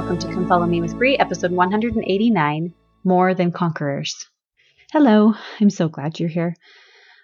Welcome 0.00 0.18
to 0.20 0.32
Come 0.32 0.48
Follow 0.48 0.64
Me 0.64 0.80
with 0.80 0.96
Bree, 0.96 1.18
episode 1.18 1.52
189 1.52 2.72
More 3.04 3.34
Than 3.34 3.52
Conquerors. 3.52 4.16
Hello, 4.90 5.34
I'm 5.60 5.68
so 5.68 5.90
glad 5.90 6.18
you're 6.18 6.30
here. 6.30 6.54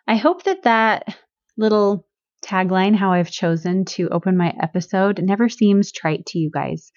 I 0.06 0.16
hope 0.16 0.42
that 0.44 0.64
that 0.64 1.16
little 1.56 2.06
tagline, 2.44 2.94
how 2.94 3.12
I've 3.12 3.30
chosen 3.30 3.86
to 3.86 4.10
open 4.10 4.36
my 4.36 4.54
episode, 4.60 5.22
never 5.22 5.48
seems 5.48 5.90
trite 5.90 6.26
to 6.26 6.38
you 6.38 6.50
guys. 6.50 6.92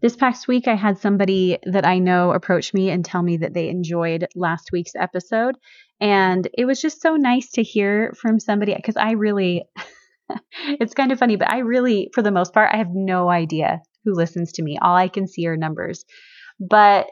This 0.00 0.16
past 0.16 0.48
week, 0.48 0.66
I 0.66 0.74
had 0.74 0.96
somebody 0.96 1.58
that 1.64 1.84
I 1.84 1.98
know 1.98 2.32
approach 2.32 2.72
me 2.72 2.88
and 2.88 3.04
tell 3.04 3.22
me 3.22 3.36
that 3.36 3.52
they 3.52 3.68
enjoyed 3.68 4.26
last 4.34 4.70
week's 4.72 4.96
episode. 4.98 5.56
And 6.00 6.48
it 6.56 6.64
was 6.64 6.80
just 6.80 7.02
so 7.02 7.16
nice 7.16 7.50
to 7.52 7.62
hear 7.62 8.14
from 8.18 8.40
somebody 8.40 8.74
because 8.74 8.96
I 8.96 9.12
really, 9.12 9.64
it's 10.80 10.94
kind 10.94 11.12
of 11.12 11.18
funny, 11.18 11.36
but 11.36 11.52
I 11.52 11.58
really, 11.58 12.08
for 12.14 12.22
the 12.22 12.32
most 12.32 12.54
part, 12.54 12.70
I 12.72 12.78
have 12.78 12.94
no 12.94 13.28
idea 13.28 13.82
who 14.04 14.14
listens 14.14 14.52
to 14.52 14.62
me. 14.62 14.78
All 14.80 14.96
I 14.96 15.08
can 15.08 15.26
see 15.26 15.46
are 15.46 15.56
numbers. 15.56 16.04
But 16.60 17.08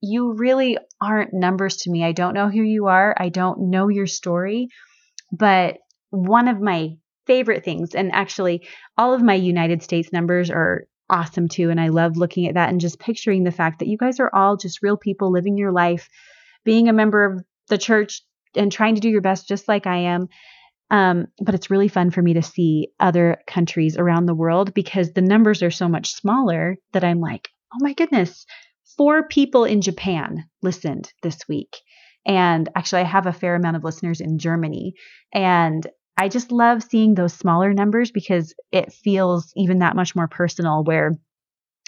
you 0.00 0.34
really 0.34 0.78
aren't 1.00 1.34
numbers 1.34 1.78
to 1.78 1.90
me. 1.90 2.04
I 2.04 2.12
don't 2.12 2.34
know 2.34 2.48
who 2.48 2.62
you 2.62 2.86
are. 2.86 3.14
I 3.18 3.28
don't 3.28 3.70
know 3.70 3.88
your 3.88 4.06
story. 4.06 4.68
But 5.32 5.78
one 6.10 6.48
of 6.48 6.60
my 6.60 6.96
favorite 7.26 7.64
things, 7.64 7.94
and 7.94 8.12
actually, 8.12 8.66
all 8.96 9.12
of 9.12 9.22
my 9.22 9.34
United 9.34 9.82
States 9.82 10.12
numbers 10.12 10.50
are 10.50 10.86
awesome 11.10 11.48
too. 11.48 11.70
And 11.70 11.80
I 11.80 11.88
love 11.88 12.16
looking 12.16 12.46
at 12.46 12.54
that 12.54 12.68
and 12.70 12.80
just 12.80 12.98
picturing 12.98 13.44
the 13.44 13.50
fact 13.50 13.78
that 13.78 13.88
you 13.88 13.96
guys 13.96 14.20
are 14.20 14.30
all 14.32 14.56
just 14.56 14.82
real 14.82 14.96
people 14.96 15.30
living 15.30 15.56
your 15.56 15.72
life, 15.72 16.08
being 16.64 16.88
a 16.88 16.92
member 16.92 17.24
of 17.24 17.44
the 17.68 17.78
church 17.78 18.22
and 18.54 18.70
trying 18.72 18.94
to 18.94 19.00
do 19.00 19.08
your 19.08 19.20
best 19.20 19.48
just 19.48 19.68
like 19.68 19.86
I 19.86 19.96
am. 19.98 20.28
Um, 20.90 21.26
but 21.40 21.54
it's 21.54 21.70
really 21.70 21.88
fun 21.88 22.10
for 22.10 22.22
me 22.22 22.34
to 22.34 22.42
see 22.42 22.88
other 23.00 23.38
countries 23.46 23.96
around 23.96 24.26
the 24.26 24.34
world 24.34 24.72
because 24.72 25.12
the 25.12 25.20
numbers 25.20 25.62
are 25.62 25.70
so 25.70 25.88
much 25.88 26.12
smaller 26.14 26.76
that 26.92 27.04
I'm 27.04 27.20
like, 27.20 27.48
oh 27.74 27.78
my 27.80 27.92
goodness, 27.92 28.46
four 28.96 29.26
people 29.26 29.64
in 29.64 29.80
Japan 29.80 30.44
listened 30.62 31.12
this 31.22 31.38
week. 31.48 31.76
And 32.24 32.68
actually, 32.74 33.02
I 33.02 33.06
have 33.06 33.26
a 33.26 33.32
fair 33.32 33.54
amount 33.54 33.76
of 33.76 33.84
listeners 33.84 34.20
in 34.20 34.38
Germany. 34.38 34.94
And 35.32 35.86
I 36.16 36.28
just 36.28 36.50
love 36.50 36.82
seeing 36.82 37.14
those 37.14 37.34
smaller 37.34 37.72
numbers 37.72 38.10
because 38.10 38.54
it 38.72 38.92
feels 38.92 39.52
even 39.54 39.80
that 39.80 39.96
much 39.96 40.16
more 40.16 40.28
personal 40.28 40.82
where 40.82 41.12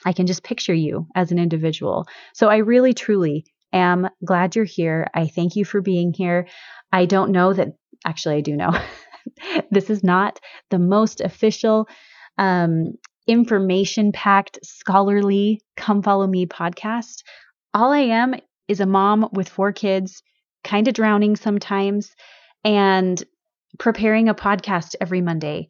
I 0.04 0.12
can 0.12 0.26
just 0.26 0.44
picture 0.44 0.74
you 0.74 1.06
as 1.14 1.32
an 1.32 1.38
individual. 1.38 2.06
So 2.34 2.48
I 2.48 2.58
really, 2.58 2.94
truly 2.94 3.46
am 3.72 4.08
glad 4.24 4.54
you're 4.54 4.64
here. 4.64 5.08
I 5.14 5.26
thank 5.26 5.56
you 5.56 5.64
for 5.64 5.80
being 5.80 6.12
here. 6.12 6.46
I 6.92 7.06
don't 7.06 7.32
know 7.32 7.52
that, 7.52 7.68
actually, 8.04 8.36
I 8.36 8.40
do 8.40 8.56
know. 8.56 8.72
this 9.70 9.90
is 9.90 10.02
not 10.02 10.38
the 10.70 10.78
most 10.78 11.20
official, 11.20 11.88
um, 12.38 12.92
information 13.26 14.12
packed, 14.12 14.58
scholarly, 14.62 15.60
come 15.76 16.02
follow 16.02 16.26
me 16.26 16.46
podcast. 16.46 17.22
All 17.74 17.92
I 17.92 18.00
am 18.00 18.34
is 18.68 18.80
a 18.80 18.86
mom 18.86 19.28
with 19.32 19.48
four 19.48 19.72
kids, 19.72 20.22
kind 20.64 20.88
of 20.88 20.94
drowning 20.94 21.36
sometimes, 21.36 22.14
and 22.64 23.22
preparing 23.78 24.28
a 24.28 24.34
podcast 24.34 24.94
every 25.00 25.20
Monday, 25.20 25.68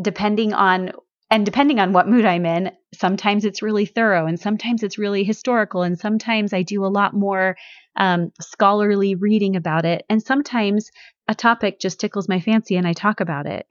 depending 0.00 0.52
on 0.52 0.92
and 1.30 1.46
depending 1.46 1.80
on 1.80 1.94
what 1.94 2.08
mood 2.08 2.26
I'm 2.26 2.44
in, 2.44 2.72
sometimes 2.92 3.46
it's 3.46 3.62
really 3.62 3.86
thorough 3.86 4.26
and 4.26 4.38
sometimes 4.38 4.82
it's 4.82 4.98
really 4.98 5.24
historical. 5.24 5.82
And 5.82 5.98
sometimes 5.98 6.52
I 6.52 6.60
do 6.60 6.84
a 6.84 6.92
lot 6.92 7.14
more 7.14 7.56
um, 7.96 8.32
scholarly 8.38 9.14
reading 9.14 9.56
about 9.56 9.86
it. 9.86 10.04
And 10.10 10.22
sometimes 10.22 10.90
a 11.28 11.34
topic 11.34 11.80
just 11.80 12.00
tickles 12.00 12.28
my 12.28 12.40
fancy 12.40 12.76
and 12.76 12.86
I 12.86 12.92
talk 12.92 13.20
about 13.20 13.46
it. 13.46 13.66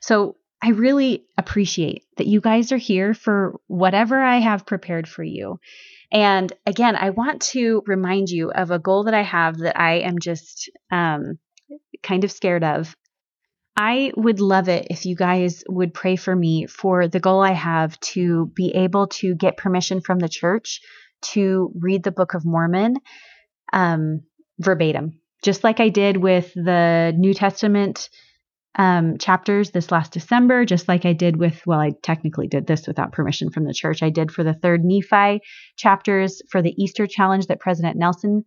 So 0.00 0.36
I 0.62 0.70
really 0.70 1.24
appreciate 1.36 2.04
that 2.16 2.26
you 2.26 2.40
guys 2.40 2.72
are 2.72 2.78
here 2.78 3.12
for 3.12 3.60
whatever 3.66 4.22
I 4.22 4.38
have 4.38 4.66
prepared 4.66 5.06
for 5.06 5.22
you. 5.22 5.60
And 6.10 6.52
again, 6.64 6.96
I 6.96 7.10
want 7.10 7.42
to 7.52 7.82
remind 7.86 8.30
you 8.30 8.50
of 8.50 8.70
a 8.70 8.78
goal 8.78 9.04
that 9.04 9.14
I 9.14 9.22
have 9.22 9.58
that 9.58 9.78
I 9.78 9.96
am 9.96 10.18
just 10.18 10.70
um, 10.90 11.38
kind 12.02 12.24
of 12.24 12.32
scared 12.32 12.64
of 12.64 12.96
I 13.76 14.12
would 14.16 14.40
love 14.40 14.68
it 14.68 14.86
if 14.90 15.04
you 15.04 15.16
guys 15.16 15.64
would 15.68 15.92
pray 15.92 16.16
for 16.16 16.34
me 16.34 16.66
for 16.66 17.08
the 17.08 17.18
goal 17.18 17.40
I 17.40 17.52
have 17.52 17.98
to 18.00 18.46
be 18.54 18.70
able 18.74 19.08
to 19.08 19.34
get 19.34 19.56
permission 19.56 20.00
from 20.00 20.20
the 20.20 20.28
church 20.28 20.80
to 21.32 21.72
read 21.74 22.04
the 22.04 22.12
Book 22.12 22.34
of 22.34 22.44
Mormon 22.44 22.96
um, 23.72 24.22
verbatim, 24.58 25.20
just 25.44 25.62
like 25.62 25.78
I 25.78 25.90
did 25.90 26.16
with 26.16 26.52
the 26.54 27.12
New 27.16 27.34
Testament 27.34 28.08
um, 28.76 29.18
chapters 29.18 29.70
this 29.70 29.92
last 29.92 30.12
December, 30.12 30.64
just 30.64 30.88
like 30.88 31.04
I 31.04 31.12
did 31.12 31.36
with, 31.36 31.64
well, 31.66 31.78
I 31.78 31.92
technically 32.02 32.48
did 32.48 32.66
this 32.66 32.88
without 32.88 33.12
permission 33.12 33.50
from 33.50 33.64
the 33.64 33.74
church. 33.74 34.02
I 34.02 34.10
did 34.10 34.32
for 34.32 34.42
the 34.42 34.54
third 34.54 34.84
Nephi 34.84 35.42
chapters 35.76 36.40
for 36.50 36.62
the 36.62 36.74
Easter 36.82 37.06
challenge 37.06 37.46
that 37.46 37.60
President 37.60 37.96
Nelson 37.96 38.44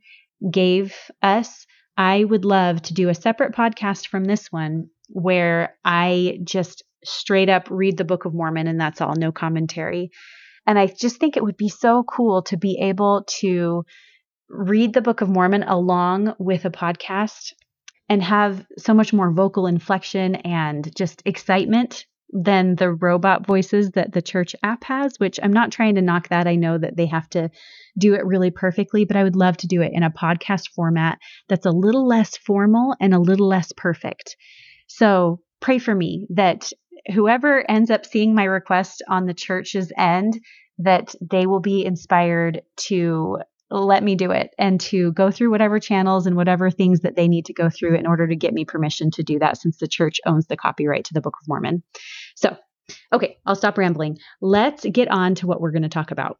gave 0.51 0.95
us. 1.21 1.67
I 1.95 2.23
would 2.23 2.45
love 2.45 2.81
to 2.83 2.93
do 2.93 3.09
a 3.09 3.15
separate 3.15 3.55
podcast 3.55 4.07
from 4.07 4.25
this 4.25 4.51
one 4.51 4.89
where 5.09 5.77
I 5.85 6.39
just 6.43 6.83
straight 7.05 7.47
up 7.47 7.67
read 7.69 7.97
the 7.97 8.03
Book 8.03 8.25
of 8.25 8.33
Mormon 8.33 8.67
and 8.67 8.81
that's 8.81 9.01
all, 9.01 9.13
no 9.15 9.31
commentary. 9.31 10.09
And 10.65 10.77
I 10.77 10.87
just 10.87 11.17
think 11.19 11.37
it 11.37 11.43
would 11.43 11.57
be 11.57 11.69
so 11.69 12.03
cool 12.03 12.41
to 12.43 12.57
be 12.57 12.79
able 12.81 13.23
to 13.39 13.85
read 14.49 14.93
the 14.93 15.01
Book 15.01 15.21
of 15.21 15.29
Mormon 15.29 15.63
along 15.63 16.35
with 16.39 16.65
a 16.65 16.69
podcast 16.69 17.53
and 18.09 18.23
have 18.23 18.65
so 18.77 18.93
much 18.93 19.13
more 19.13 19.31
vocal 19.31 19.67
inflection 19.67 20.35
and 20.35 20.95
just 20.95 21.21
excitement 21.25 22.05
than 22.31 22.75
the 22.75 22.91
robot 22.91 23.45
voices 23.45 23.91
that 23.91 24.11
the 24.11 24.21
church 24.21 24.55
app 24.63 24.83
has, 24.83 25.17
which 25.17 25.39
I'm 25.41 25.53
not 25.53 25.71
trying 25.71 25.95
to 25.95 26.01
knock 26.01 26.29
that. 26.29 26.47
I 26.47 26.55
know 26.55 26.77
that 26.77 26.97
they 26.97 27.05
have 27.05 27.29
to 27.31 27.49
do 27.97 28.15
it 28.15 28.25
really 28.25 28.51
perfectly, 28.51 29.05
but 29.05 29.15
I 29.15 29.23
would 29.23 29.35
love 29.35 29.57
to 29.57 29.67
do 29.67 29.81
it 29.81 29.91
in 29.93 30.03
a 30.03 30.11
podcast 30.11 30.69
format 30.75 31.19
that's 31.47 31.65
a 31.65 31.71
little 31.71 32.05
less 32.05 32.37
formal 32.37 32.95
and 32.99 33.13
a 33.13 33.19
little 33.19 33.47
less 33.47 33.71
perfect. 33.75 34.35
So 34.87 35.39
pray 35.61 35.79
for 35.79 35.95
me 35.95 36.27
that 36.31 36.71
whoever 37.13 37.69
ends 37.69 37.89
up 37.89 38.05
seeing 38.05 38.35
my 38.35 38.43
request 38.43 39.03
on 39.07 39.25
the 39.25 39.33
church's 39.33 39.91
end, 39.97 40.39
that 40.79 41.15
they 41.21 41.47
will 41.47 41.61
be 41.61 41.85
inspired 41.85 42.61
to 42.75 43.37
let 43.69 44.03
me 44.03 44.15
do 44.15 44.31
it 44.31 44.51
and 44.57 44.79
to 44.79 45.11
go 45.11 45.29
through 45.29 45.51
whatever 45.51 45.79
channels 45.79 46.25
and 46.25 46.35
whatever 46.35 46.71
things 46.71 47.01
that 47.01 47.15
they 47.15 47.27
need 47.27 47.45
to 47.45 47.53
go 47.53 47.69
through 47.69 47.95
in 47.95 48.07
order 48.07 48.27
to 48.27 48.35
get 48.35 48.53
me 48.53 48.63
permission 48.63 49.11
to 49.11 49.23
do 49.23 49.39
that 49.39 49.57
since 49.57 49.77
the 49.77 49.87
church 49.87 50.19
owns 50.25 50.47
the 50.47 50.57
copyright 50.57 51.05
to 51.05 51.13
the 51.13 51.21
Book 51.21 51.35
of 51.41 51.47
Mormon. 51.47 51.83
So, 52.35 52.55
okay, 53.11 53.37
I'll 53.45 53.55
stop 53.55 53.77
rambling. 53.77 54.17
Let's 54.41 54.85
get 54.85 55.09
on 55.09 55.35
to 55.35 55.47
what 55.47 55.59
we're 55.59 55.71
going 55.71 55.81
to 55.83 55.89
talk 55.89 56.11
about. 56.11 56.37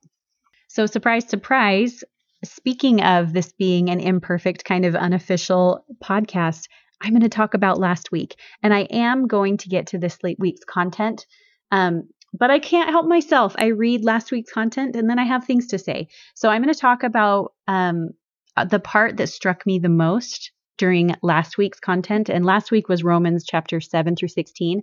So, 0.69 0.85
surprise, 0.85 1.27
surprise, 1.27 2.03
speaking 2.43 3.01
of 3.01 3.33
this 3.33 3.51
being 3.53 3.89
an 3.89 3.99
imperfect, 3.99 4.63
kind 4.63 4.85
of 4.85 4.95
unofficial 4.95 5.85
podcast, 6.01 6.67
I'm 7.01 7.11
going 7.11 7.21
to 7.21 7.29
talk 7.29 7.53
about 7.53 7.79
last 7.79 8.11
week. 8.11 8.39
And 8.63 8.73
I 8.73 8.81
am 8.89 9.27
going 9.27 9.57
to 9.57 9.69
get 9.69 9.87
to 9.87 9.97
this 9.97 10.17
late 10.23 10.39
week's 10.39 10.63
content. 10.63 11.25
Um, 11.71 12.07
but 12.33 12.51
I 12.51 12.59
can't 12.59 12.89
help 12.89 13.07
myself. 13.07 13.55
I 13.57 13.67
read 13.67 14.03
last 14.03 14.31
week's 14.31 14.51
content 14.51 14.95
and 14.95 15.09
then 15.09 15.19
I 15.19 15.23
have 15.23 15.45
things 15.45 15.67
to 15.67 15.79
say. 15.79 16.07
So 16.35 16.49
I'm 16.49 16.61
going 16.61 16.73
to 16.73 16.79
talk 16.79 17.03
about 17.03 17.53
um, 17.67 18.09
uh, 18.55 18.65
the 18.65 18.79
part 18.79 19.17
that 19.17 19.27
struck 19.27 19.65
me 19.65 19.79
the 19.79 19.89
most 19.89 20.51
during 20.77 21.15
last 21.21 21.57
week's 21.57 21.79
content. 21.79 22.29
And 22.29 22.45
last 22.45 22.71
week 22.71 22.87
was 22.87 23.03
Romans 23.03 23.45
chapter 23.45 23.79
7 23.81 24.15
through 24.15 24.27
16. 24.27 24.81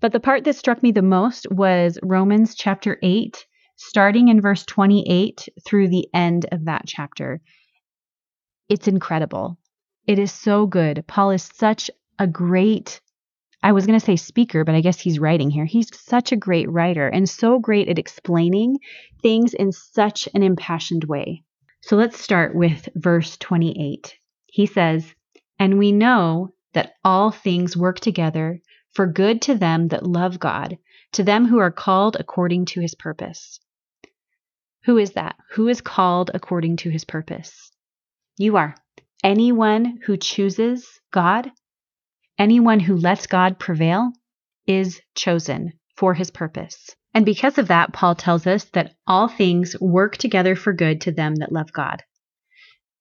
But 0.00 0.12
the 0.12 0.20
part 0.20 0.44
that 0.44 0.56
struck 0.56 0.82
me 0.82 0.92
the 0.92 1.02
most 1.02 1.46
was 1.50 1.98
Romans 2.02 2.54
chapter 2.54 2.98
8, 3.02 3.46
starting 3.76 4.28
in 4.28 4.40
verse 4.40 4.64
28 4.64 5.48
through 5.64 5.88
the 5.88 6.08
end 6.12 6.46
of 6.52 6.64
that 6.64 6.82
chapter. 6.86 7.40
It's 8.68 8.88
incredible. 8.88 9.58
It 10.06 10.18
is 10.18 10.32
so 10.32 10.66
good. 10.66 11.04
Paul 11.06 11.30
is 11.30 11.50
such 11.54 11.90
a 12.18 12.26
great 12.26 13.00
I 13.62 13.72
was 13.72 13.86
going 13.86 13.98
to 13.98 14.04
say 14.04 14.16
speaker, 14.16 14.64
but 14.64 14.74
I 14.74 14.80
guess 14.80 15.00
he's 15.00 15.18
writing 15.18 15.50
here. 15.50 15.64
He's 15.64 15.90
such 15.98 16.30
a 16.30 16.36
great 16.36 16.70
writer 16.70 17.08
and 17.08 17.28
so 17.28 17.58
great 17.58 17.88
at 17.88 17.98
explaining 17.98 18.78
things 19.20 19.52
in 19.52 19.72
such 19.72 20.28
an 20.34 20.42
impassioned 20.42 21.04
way. 21.04 21.42
So 21.80 21.96
let's 21.96 22.20
start 22.20 22.54
with 22.54 22.88
verse 22.94 23.36
28. 23.36 24.16
He 24.46 24.66
says, 24.66 25.14
And 25.58 25.78
we 25.78 25.92
know 25.92 26.54
that 26.72 26.94
all 27.04 27.30
things 27.30 27.76
work 27.76 27.98
together 27.98 28.60
for 28.92 29.06
good 29.06 29.42
to 29.42 29.54
them 29.54 29.88
that 29.88 30.06
love 30.06 30.38
God, 30.38 30.78
to 31.12 31.24
them 31.24 31.46
who 31.46 31.58
are 31.58 31.70
called 31.70 32.16
according 32.18 32.66
to 32.66 32.80
his 32.80 32.94
purpose. 32.94 33.58
Who 34.84 34.98
is 34.98 35.12
that? 35.12 35.36
Who 35.52 35.68
is 35.68 35.80
called 35.80 36.30
according 36.32 36.76
to 36.78 36.90
his 36.90 37.04
purpose? 37.04 37.70
You 38.36 38.56
are. 38.56 38.76
Anyone 39.24 39.98
who 40.06 40.16
chooses 40.16 41.00
God, 41.10 41.50
anyone 42.38 42.80
who 42.80 42.96
lets 42.96 43.26
God 43.26 43.58
prevail, 43.58 44.12
is 44.66 45.00
chosen 45.14 45.72
for 45.96 46.14
his 46.14 46.30
purpose. 46.30 46.94
And 47.14 47.24
because 47.24 47.58
of 47.58 47.68
that, 47.68 47.92
Paul 47.92 48.14
tells 48.14 48.46
us 48.46 48.64
that 48.74 48.94
all 49.06 49.28
things 49.28 49.74
work 49.80 50.16
together 50.16 50.54
for 50.54 50.72
good 50.72 51.00
to 51.02 51.12
them 51.12 51.36
that 51.36 51.52
love 51.52 51.72
God. 51.72 52.02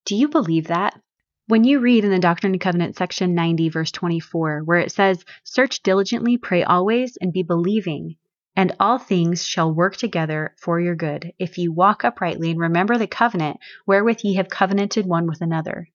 Do 0.05 0.15
you 0.15 0.29
believe 0.29 0.67
that? 0.67 0.99
When 1.47 1.63
you 1.63 1.79
read 1.79 2.03
in 2.03 2.11
the 2.11 2.19
Doctrine 2.19 2.53
and 2.53 2.61
Covenant 2.61 2.95
section 2.95 3.35
90, 3.35 3.69
verse 3.69 3.91
24, 3.91 4.63
where 4.63 4.79
it 4.79 4.91
says, 4.91 5.23
Search 5.43 5.83
diligently, 5.83 6.37
pray 6.37 6.63
always, 6.63 7.17
and 7.17 7.31
be 7.31 7.43
believing, 7.43 8.15
and 8.55 8.75
all 8.79 8.97
things 8.97 9.45
shall 9.45 9.73
work 9.73 9.95
together 9.95 10.55
for 10.57 10.79
your 10.79 10.95
good, 10.95 11.33
if 11.37 11.57
ye 11.57 11.67
walk 11.67 12.03
uprightly 12.03 12.51
and 12.51 12.59
remember 12.59 12.97
the 12.97 13.07
covenant 13.07 13.59
wherewith 13.85 14.21
ye 14.23 14.35
have 14.35 14.49
covenanted 14.49 15.05
one 15.05 15.27
with 15.27 15.41
another. 15.41 15.87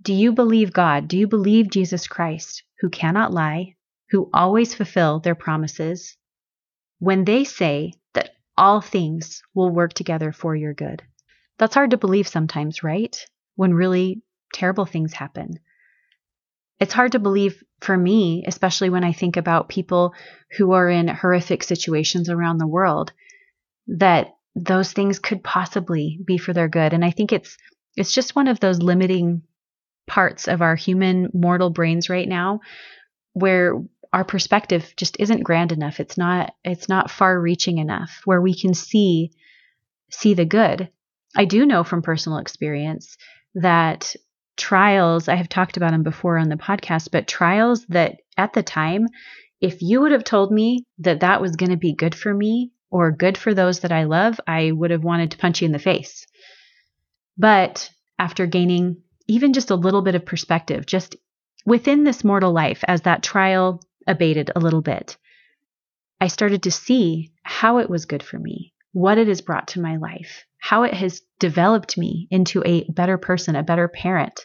Do 0.00 0.12
you 0.12 0.32
believe 0.32 0.72
God? 0.72 1.08
Do 1.08 1.18
you 1.18 1.26
believe 1.26 1.70
Jesus 1.70 2.06
Christ, 2.06 2.62
who 2.84 2.90
cannot 2.90 3.32
lie, 3.32 3.74
who 4.10 4.28
always 4.34 4.74
fulfill 4.74 5.18
their 5.18 5.34
promises? 5.34 6.18
When 6.98 7.24
they 7.24 7.44
say 7.44 7.94
that 8.12 8.34
all 8.58 8.82
things 8.82 9.42
will 9.54 9.70
work 9.70 9.94
together 9.94 10.32
for 10.32 10.54
your 10.54 10.74
good. 10.74 11.02
That's 11.58 11.72
hard 11.72 11.92
to 11.92 11.96
believe 11.96 12.28
sometimes, 12.28 12.82
right? 12.82 13.16
When 13.56 13.72
really 13.72 14.20
terrible 14.52 14.84
things 14.84 15.14
happen. 15.14 15.60
It's 16.78 16.92
hard 16.92 17.12
to 17.12 17.18
believe 17.18 17.64
for 17.80 17.96
me, 17.96 18.44
especially 18.46 18.90
when 18.90 19.02
I 19.02 19.12
think 19.12 19.38
about 19.38 19.70
people 19.70 20.12
who 20.58 20.72
are 20.72 20.90
in 20.90 21.08
horrific 21.08 21.62
situations 21.62 22.28
around 22.28 22.58
the 22.58 22.66
world, 22.66 23.14
that 23.86 24.34
those 24.54 24.92
things 24.92 25.18
could 25.18 25.42
possibly 25.42 26.20
be 26.22 26.36
for 26.36 26.52
their 26.52 26.68
good. 26.68 26.92
And 26.92 27.02
I 27.02 27.12
think 27.12 27.32
it's 27.32 27.56
it's 27.96 28.12
just 28.12 28.36
one 28.36 28.48
of 28.48 28.60
those 28.60 28.82
limiting 28.82 29.40
parts 30.06 30.48
of 30.48 30.62
our 30.62 30.76
human 30.76 31.28
mortal 31.32 31.70
brains 31.70 32.08
right 32.08 32.28
now 32.28 32.60
where 33.32 33.82
our 34.12 34.24
perspective 34.24 34.94
just 34.96 35.16
isn't 35.18 35.42
grand 35.42 35.72
enough. 35.72 35.98
It's 35.98 36.16
not 36.16 36.54
it's 36.64 36.88
not 36.88 37.10
far 37.10 37.38
reaching 37.40 37.78
enough 37.78 38.20
where 38.24 38.40
we 38.40 38.54
can 38.54 38.74
see 38.74 39.32
see 40.10 40.34
the 40.34 40.44
good. 40.44 40.88
I 41.36 41.44
do 41.44 41.66
know 41.66 41.82
from 41.82 42.02
personal 42.02 42.38
experience 42.38 43.16
that 43.56 44.14
trials, 44.56 45.28
I 45.28 45.34
have 45.34 45.48
talked 45.48 45.76
about 45.76 45.90
them 45.90 46.04
before 46.04 46.38
on 46.38 46.48
the 46.48 46.56
podcast, 46.56 47.08
but 47.10 47.26
trials 47.26 47.84
that 47.86 48.18
at 48.36 48.52
the 48.52 48.62
time, 48.62 49.08
if 49.60 49.82
you 49.82 50.00
would 50.00 50.12
have 50.12 50.24
told 50.24 50.52
me 50.52 50.86
that 50.98 51.20
that 51.20 51.40
was 51.40 51.56
going 51.56 51.70
to 51.70 51.76
be 51.76 51.94
good 51.94 52.14
for 52.14 52.32
me 52.32 52.70
or 52.90 53.10
good 53.10 53.36
for 53.36 53.54
those 53.54 53.80
that 53.80 53.92
I 53.92 54.04
love, 54.04 54.40
I 54.46 54.70
would 54.70 54.90
have 54.90 55.02
wanted 55.02 55.32
to 55.32 55.38
punch 55.38 55.60
you 55.60 55.66
in 55.66 55.72
the 55.72 55.78
face. 55.78 56.26
But 57.36 57.90
after 58.18 58.46
gaining 58.46 59.02
even 59.26 59.52
just 59.52 59.70
a 59.70 59.76
little 59.76 60.02
bit 60.02 60.14
of 60.14 60.26
perspective, 60.26 60.86
just 60.86 61.16
within 61.64 62.04
this 62.04 62.24
mortal 62.24 62.52
life, 62.52 62.84
as 62.86 63.02
that 63.02 63.22
trial 63.22 63.82
abated 64.06 64.50
a 64.54 64.60
little 64.60 64.82
bit, 64.82 65.16
I 66.20 66.28
started 66.28 66.62
to 66.64 66.70
see 66.70 67.32
how 67.42 67.78
it 67.78 67.90
was 67.90 68.06
good 68.06 68.22
for 68.22 68.38
me, 68.38 68.72
what 68.92 69.18
it 69.18 69.28
has 69.28 69.40
brought 69.40 69.68
to 69.68 69.80
my 69.80 69.96
life, 69.96 70.44
how 70.58 70.84
it 70.84 70.94
has 70.94 71.22
developed 71.38 71.98
me 71.98 72.28
into 72.30 72.62
a 72.64 72.90
better 72.90 73.18
person, 73.18 73.56
a 73.56 73.62
better 73.62 73.88
parent. 73.88 74.40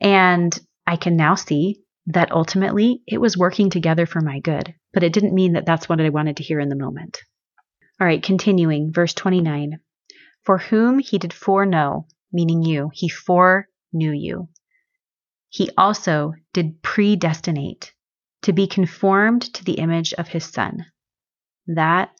And 0.00 0.58
I 0.86 0.96
can 0.96 1.16
now 1.16 1.34
see 1.34 1.82
that 2.06 2.32
ultimately 2.32 3.02
it 3.06 3.18
was 3.18 3.36
working 3.36 3.70
together 3.70 4.06
for 4.06 4.20
my 4.20 4.40
good, 4.40 4.74
but 4.92 5.02
it 5.02 5.12
didn't 5.12 5.34
mean 5.34 5.52
that 5.52 5.66
that's 5.66 5.88
what 5.88 6.00
I 6.00 6.08
wanted 6.08 6.38
to 6.38 6.42
hear 6.42 6.60
in 6.60 6.68
the 6.68 6.76
moment. 6.76 7.18
All 8.00 8.06
right, 8.06 8.22
continuing, 8.22 8.92
verse 8.92 9.12
29. 9.12 9.80
For 10.42 10.58
whom 10.58 10.98
he 10.98 11.18
did 11.18 11.34
foreknow, 11.34 12.06
meaning 12.32 12.62
you, 12.62 12.90
he 12.94 13.08
foreknew 13.90 14.12
you. 14.12 14.48
He 15.48 15.70
also 15.76 16.34
did 16.52 16.82
predestinate 16.82 17.92
to 18.42 18.52
be 18.52 18.66
conformed 18.66 19.42
to 19.54 19.64
the 19.64 19.74
image 19.74 20.14
of 20.14 20.28
his 20.28 20.44
son. 20.44 20.86
That 21.66 22.10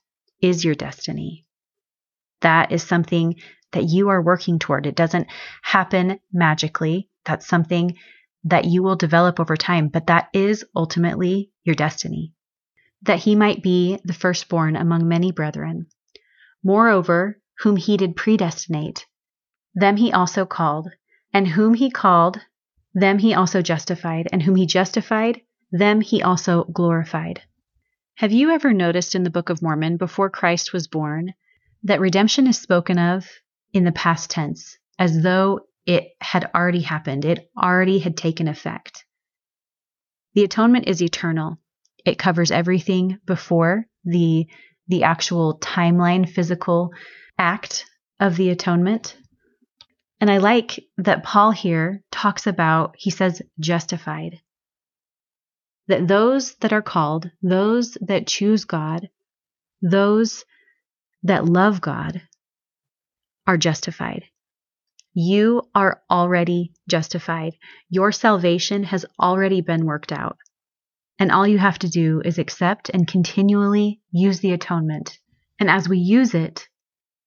is 0.42 0.64
your 0.64 0.74
destiny. 0.74 1.46
That 2.40 2.72
is 2.72 2.82
something 2.82 3.36
that 3.72 3.84
you 3.84 4.08
are 4.08 4.22
working 4.22 4.58
toward. 4.58 4.86
It 4.86 4.96
doesn't 4.96 5.28
happen 5.62 6.18
magically. 6.32 7.08
That's 7.24 7.46
something 7.46 7.96
that 8.44 8.64
you 8.64 8.82
will 8.82 8.96
develop 8.96 9.38
over 9.38 9.56
time, 9.56 9.88
but 9.88 10.06
that 10.06 10.28
is 10.32 10.64
ultimately 10.74 11.50
your 11.62 11.74
destiny. 11.74 12.32
That 13.02 13.20
he 13.20 13.36
might 13.36 13.62
be 13.62 13.98
the 14.04 14.12
firstborn 14.14 14.76
among 14.76 15.06
many 15.06 15.30
brethren. 15.30 15.86
Moreover, 16.64 17.40
whom 17.58 17.76
he 17.76 17.96
did 17.96 18.16
predestinate, 18.16 19.06
them 19.74 19.96
he 19.96 20.12
also 20.12 20.44
called, 20.46 20.88
and 21.32 21.48
whom 21.48 21.74
he 21.74 21.90
called, 21.90 22.40
them 22.94 23.18
he 23.18 23.34
also 23.34 23.62
justified, 23.62 24.28
and 24.32 24.42
whom 24.42 24.56
he 24.56 24.66
justified, 24.66 25.40
them 25.70 26.00
he 26.00 26.22
also 26.22 26.64
glorified. 26.64 27.42
Have 28.16 28.32
you 28.32 28.50
ever 28.50 28.72
noticed 28.72 29.14
in 29.14 29.22
the 29.22 29.30
Book 29.30 29.48
of 29.48 29.62
Mormon, 29.62 29.96
before 29.96 30.28
Christ 30.28 30.72
was 30.72 30.88
born, 30.88 31.32
that 31.84 32.00
redemption 32.00 32.46
is 32.46 32.58
spoken 32.58 32.98
of 32.98 33.26
in 33.72 33.84
the 33.84 33.92
past 33.92 34.30
tense 34.30 34.76
as 34.98 35.22
though 35.22 35.60
it 35.86 36.10
had 36.20 36.50
already 36.54 36.80
happened, 36.80 37.24
it 37.24 37.50
already 37.56 37.98
had 37.98 38.16
taken 38.16 38.48
effect. 38.48 39.04
The 40.34 40.44
atonement 40.44 40.86
is 40.86 41.02
eternal. 41.02 41.58
It 42.04 42.18
covers 42.18 42.50
everything 42.50 43.18
before 43.26 43.86
the 44.04 44.46
the 44.88 45.04
actual 45.04 45.58
timeline 45.58 46.28
physical 46.28 46.90
act 47.38 47.86
of 48.18 48.36
the 48.36 48.50
atonement. 48.50 49.16
And 50.20 50.30
I 50.30 50.36
like 50.36 50.84
that 50.98 51.22
Paul 51.22 51.50
here 51.50 52.02
talks 52.10 52.46
about 52.46 52.94
he 52.98 53.10
says 53.10 53.40
justified. 53.58 54.40
That 55.88 56.06
those 56.06 56.54
that 56.56 56.72
are 56.72 56.82
called, 56.82 57.30
those 57.42 57.96
that 58.02 58.26
choose 58.26 58.64
God, 58.64 59.08
those 59.80 60.44
that 61.22 61.46
love 61.46 61.80
God 61.80 62.22
are 63.46 63.56
justified. 63.56 64.24
You 65.14 65.62
are 65.74 66.02
already 66.10 66.72
justified. 66.88 67.54
Your 67.88 68.12
salvation 68.12 68.84
has 68.84 69.04
already 69.18 69.60
been 69.60 69.86
worked 69.86 70.12
out. 70.12 70.36
And 71.18 71.32
all 71.32 71.46
you 71.46 71.58
have 71.58 71.78
to 71.80 71.88
do 71.88 72.22
is 72.24 72.38
accept 72.38 72.90
and 72.90 73.08
continually 73.08 74.00
use 74.12 74.40
the 74.40 74.52
atonement. 74.52 75.18
And 75.58 75.68
as 75.68 75.88
we 75.88 75.98
use 75.98 76.34
it, 76.34 76.68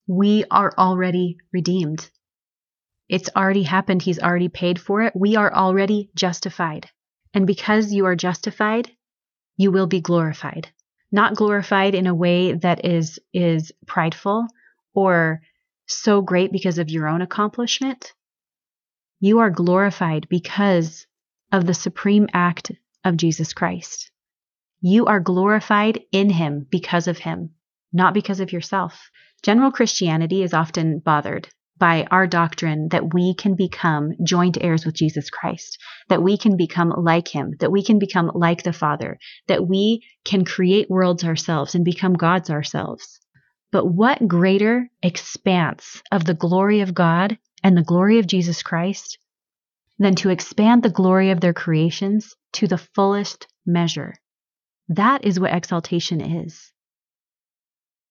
we 0.07 0.45
are 0.49 0.73
already 0.77 1.37
redeemed. 1.51 2.09
It's 3.13 3.29
already 3.35 3.63
happened. 3.63 4.01
He's 4.01 4.19
already 4.19 4.49
paid 4.49 4.79
for 4.79 5.03
it. 5.03 5.13
We 5.15 5.35
are 5.35 5.53
already 5.53 6.09
justified. 6.15 6.89
And 7.33 7.45
because 7.47 7.93
you 7.93 8.05
are 8.05 8.15
justified, 8.15 8.89
you 9.57 9.71
will 9.71 9.87
be 9.87 10.01
glorified 10.01 10.69
not 11.13 11.35
glorified 11.35 11.93
in 11.93 12.07
a 12.07 12.15
way 12.15 12.53
that 12.53 12.83
is 12.83 13.19
is 13.33 13.71
prideful 13.85 14.47
or 14.95 15.41
so 15.85 16.21
great 16.21 16.51
because 16.51 16.79
of 16.79 16.89
your 16.89 17.07
own 17.07 17.21
accomplishment. 17.21 18.13
You 19.19 19.39
are 19.39 19.51
glorified 19.51 20.27
because 20.27 21.05
of 21.51 21.67
the 21.67 21.75
supreme 21.75 22.27
act 22.33 22.71
of 23.05 23.15
Jesus 23.15 23.53
Christ. 23.53 24.09
You 24.81 25.05
are 25.05 25.19
glorified 25.19 26.01
in 26.11 26.31
him 26.31 26.65
because 26.69 27.07
of 27.07 27.19
him, 27.19 27.51
not 27.93 28.15
because 28.15 28.39
of 28.39 28.51
yourself. 28.51 29.11
General 29.43 29.71
Christianity 29.71 30.41
is 30.41 30.53
often 30.53 30.97
bothered 30.97 31.47
by 31.83 32.07
our 32.11 32.25
doctrine 32.25 32.87
that 32.91 33.13
we 33.13 33.33
can 33.33 33.55
become 33.55 34.13
joint 34.23 34.57
heirs 34.61 34.85
with 34.85 34.95
Jesus 34.95 35.29
Christ, 35.29 35.77
that 36.07 36.23
we 36.23 36.37
can 36.37 36.55
become 36.55 36.93
like 36.95 37.27
him, 37.27 37.55
that 37.59 37.73
we 37.73 37.83
can 37.83 37.99
become 37.99 38.31
like 38.33 38.63
the 38.63 38.71
Father, 38.71 39.19
that 39.49 39.67
we 39.67 40.01
can 40.23 40.45
create 40.45 40.89
worlds 40.89 41.25
ourselves 41.25 41.75
and 41.75 41.83
become 41.83 42.13
gods 42.13 42.49
ourselves. 42.49 43.19
But 43.69 43.85
what 43.85 44.29
greater 44.29 44.89
expanse 45.01 46.01
of 46.09 46.23
the 46.23 46.33
glory 46.33 46.79
of 46.79 46.93
God 46.93 47.37
and 47.65 47.75
the 47.75 47.83
glory 47.83 48.17
of 48.17 48.27
Jesus 48.27 48.63
Christ 48.63 49.17
than 49.99 50.15
to 50.15 50.29
expand 50.29 50.83
the 50.83 50.89
glory 50.89 51.31
of 51.31 51.41
their 51.41 51.53
creations 51.53 52.33
to 52.53 52.65
the 52.65 52.77
fullest 52.77 53.45
measure? 53.65 54.13
That 54.87 55.25
is 55.25 55.37
what 55.37 55.53
exaltation 55.53 56.21
is. 56.21 56.71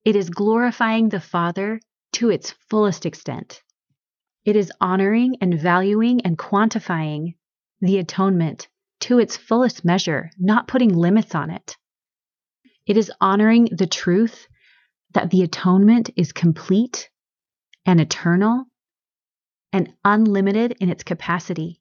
It 0.04 0.14
is 0.14 0.28
glorifying 0.28 1.08
the 1.08 1.20
Father 1.20 1.80
to 2.12 2.30
its 2.30 2.52
fullest 2.70 3.06
extent. 3.06 3.62
It 4.44 4.56
is 4.56 4.72
honoring 4.80 5.36
and 5.40 5.58
valuing 5.58 6.20
and 6.22 6.36
quantifying 6.36 7.34
the 7.80 7.98
atonement 7.98 8.68
to 9.00 9.18
its 9.18 9.36
fullest 9.36 9.84
measure, 9.84 10.30
not 10.38 10.68
putting 10.68 10.94
limits 10.94 11.34
on 11.34 11.50
it. 11.50 11.76
It 12.86 12.96
is 12.96 13.12
honoring 13.20 13.68
the 13.72 13.86
truth 13.86 14.46
that 15.12 15.30
the 15.30 15.42
atonement 15.42 16.10
is 16.16 16.32
complete 16.32 17.10
and 17.86 18.00
eternal 18.00 18.64
and 19.72 19.92
unlimited 20.04 20.76
in 20.80 20.90
its 20.90 21.02
capacity. 21.02 21.80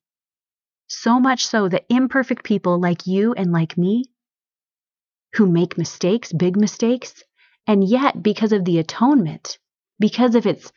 So 0.88 1.20
much 1.20 1.46
so 1.46 1.70
that 1.70 1.86
imperfect 1.90 2.44
people 2.44 2.80
like 2.80 3.08
you 3.08 3.34
and 3.34 3.52
like 3.52 3.78
me, 3.78 4.06
who 5.34 5.48
make 5.48 5.78
mistakes, 5.78 6.34
big 6.34 6.58
mistakes, 6.58 7.24
and 7.66 7.84
yet 7.84 8.22
because 8.22 8.52
of 8.52 8.66
the 8.66 8.80
atonement, 8.80 9.58
because 10.02 10.36
of 10.36 10.46
its 10.46 10.72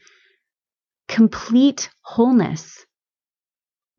complete 1.08 1.90
wholeness. 2.02 2.86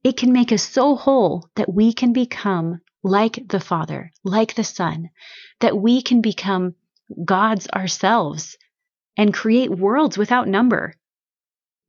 It 0.03 0.17
can 0.17 0.31
make 0.31 0.51
us 0.51 0.63
so 0.63 0.95
whole 0.95 1.49
that 1.55 1.73
we 1.73 1.93
can 1.93 2.13
become 2.13 2.79
like 3.03 3.47
the 3.49 3.59
Father, 3.59 4.11
like 4.23 4.55
the 4.55 4.63
Son, 4.63 5.09
that 5.59 5.77
we 5.77 6.01
can 6.01 6.21
become 6.21 6.75
gods 7.23 7.67
ourselves 7.69 8.57
and 9.17 9.33
create 9.33 9.69
worlds 9.69 10.17
without 10.17 10.47
number. 10.47 10.95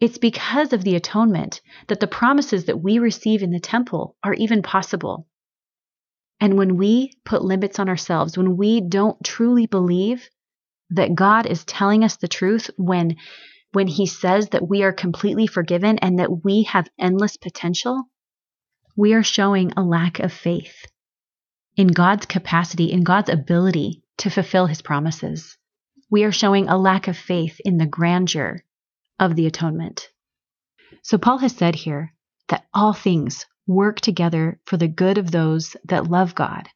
It's 0.01 0.19
because 0.19 0.73
of 0.73 0.85
the 0.85 0.97
atonement 0.97 1.61
that 1.89 2.01
the 2.01 2.07
promises 2.07 2.67
that 2.67 2.83
we 2.83 2.99
receive 2.99 3.43
in 3.43 3.51
the 3.51 3.61
temple 3.61 4.17
are 4.23 4.35
even 4.35 4.63
possible. 4.63 5.27
And 6.39 6.59
when 6.59 6.77
we 6.77 7.13
put 7.25 7.43
limits 7.43 7.79
on 7.79 7.89
ourselves, 7.89 8.37
when 8.37 8.59
we 8.59 8.83
don't 8.83 9.23
truly 9.25 9.67
believe 9.67 10.29
that 10.91 11.15
God 11.15 11.47
is 11.47 11.65
telling 11.65 12.05
us 12.05 12.17
the 12.17 12.29
truth 12.29 12.71
when 12.77 13.17
when 13.73 13.89
he 13.89 14.07
says 14.07 14.49
that 14.51 14.67
we 14.67 14.83
are 14.83 14.93
completely 14.93 15.47
forgiven 15.47 15.99
and 15.99 16.19
that 16.19 16.45
we 16.45 16.63
have 16.63 16.89
endless 16.99 17.37
potential, 17.37 18.05
we 18.97 19.13
are 19.13 19.23
showing 19.23 19.73
a 19.77 19.83
lack 19.83 20.19
of 20.19 20.33
faith 20.33 20.87
in 21.77 21.89
God's 21.89 22.25
capacity, 22.25 22.91
in 22.91 23.03
God's 23.03 23.29
ability 23.29 24.03
to 24.19 24.31
fulfill 24.31 24.67
his 24.67 24.81
promises. 24.81 25.59
We 26.11 26.25
are 26.25 26.33
showing 26.33 26.69
a 26.69 26.79
lack 26.79 27.09
of 27.09 27.19
faith 27.19 27.61
in 27.65 27.77
the 27.77 27.87
grandeur 27.87 28.65
of 29.19 29.37
the 29.37 29.47
atonement. 29.47 30.09
So, 31.03 31.19
Paul 31.19 31.39
has 31.39 31.55
said 31.55 31.75
here 31.75 32.15
that 32.49 32.67
all 32.73 32.93
things 32.93 33.45
work 33.67 34.01
together 34.01 34.59
for 34.65 34.77
the 34.77 34.89
good 34.89 35.19
of 35.19 35.31
those 35.31 35.77
that 35.85 36.09
love 36.09 36.35
God, 36.35 36.69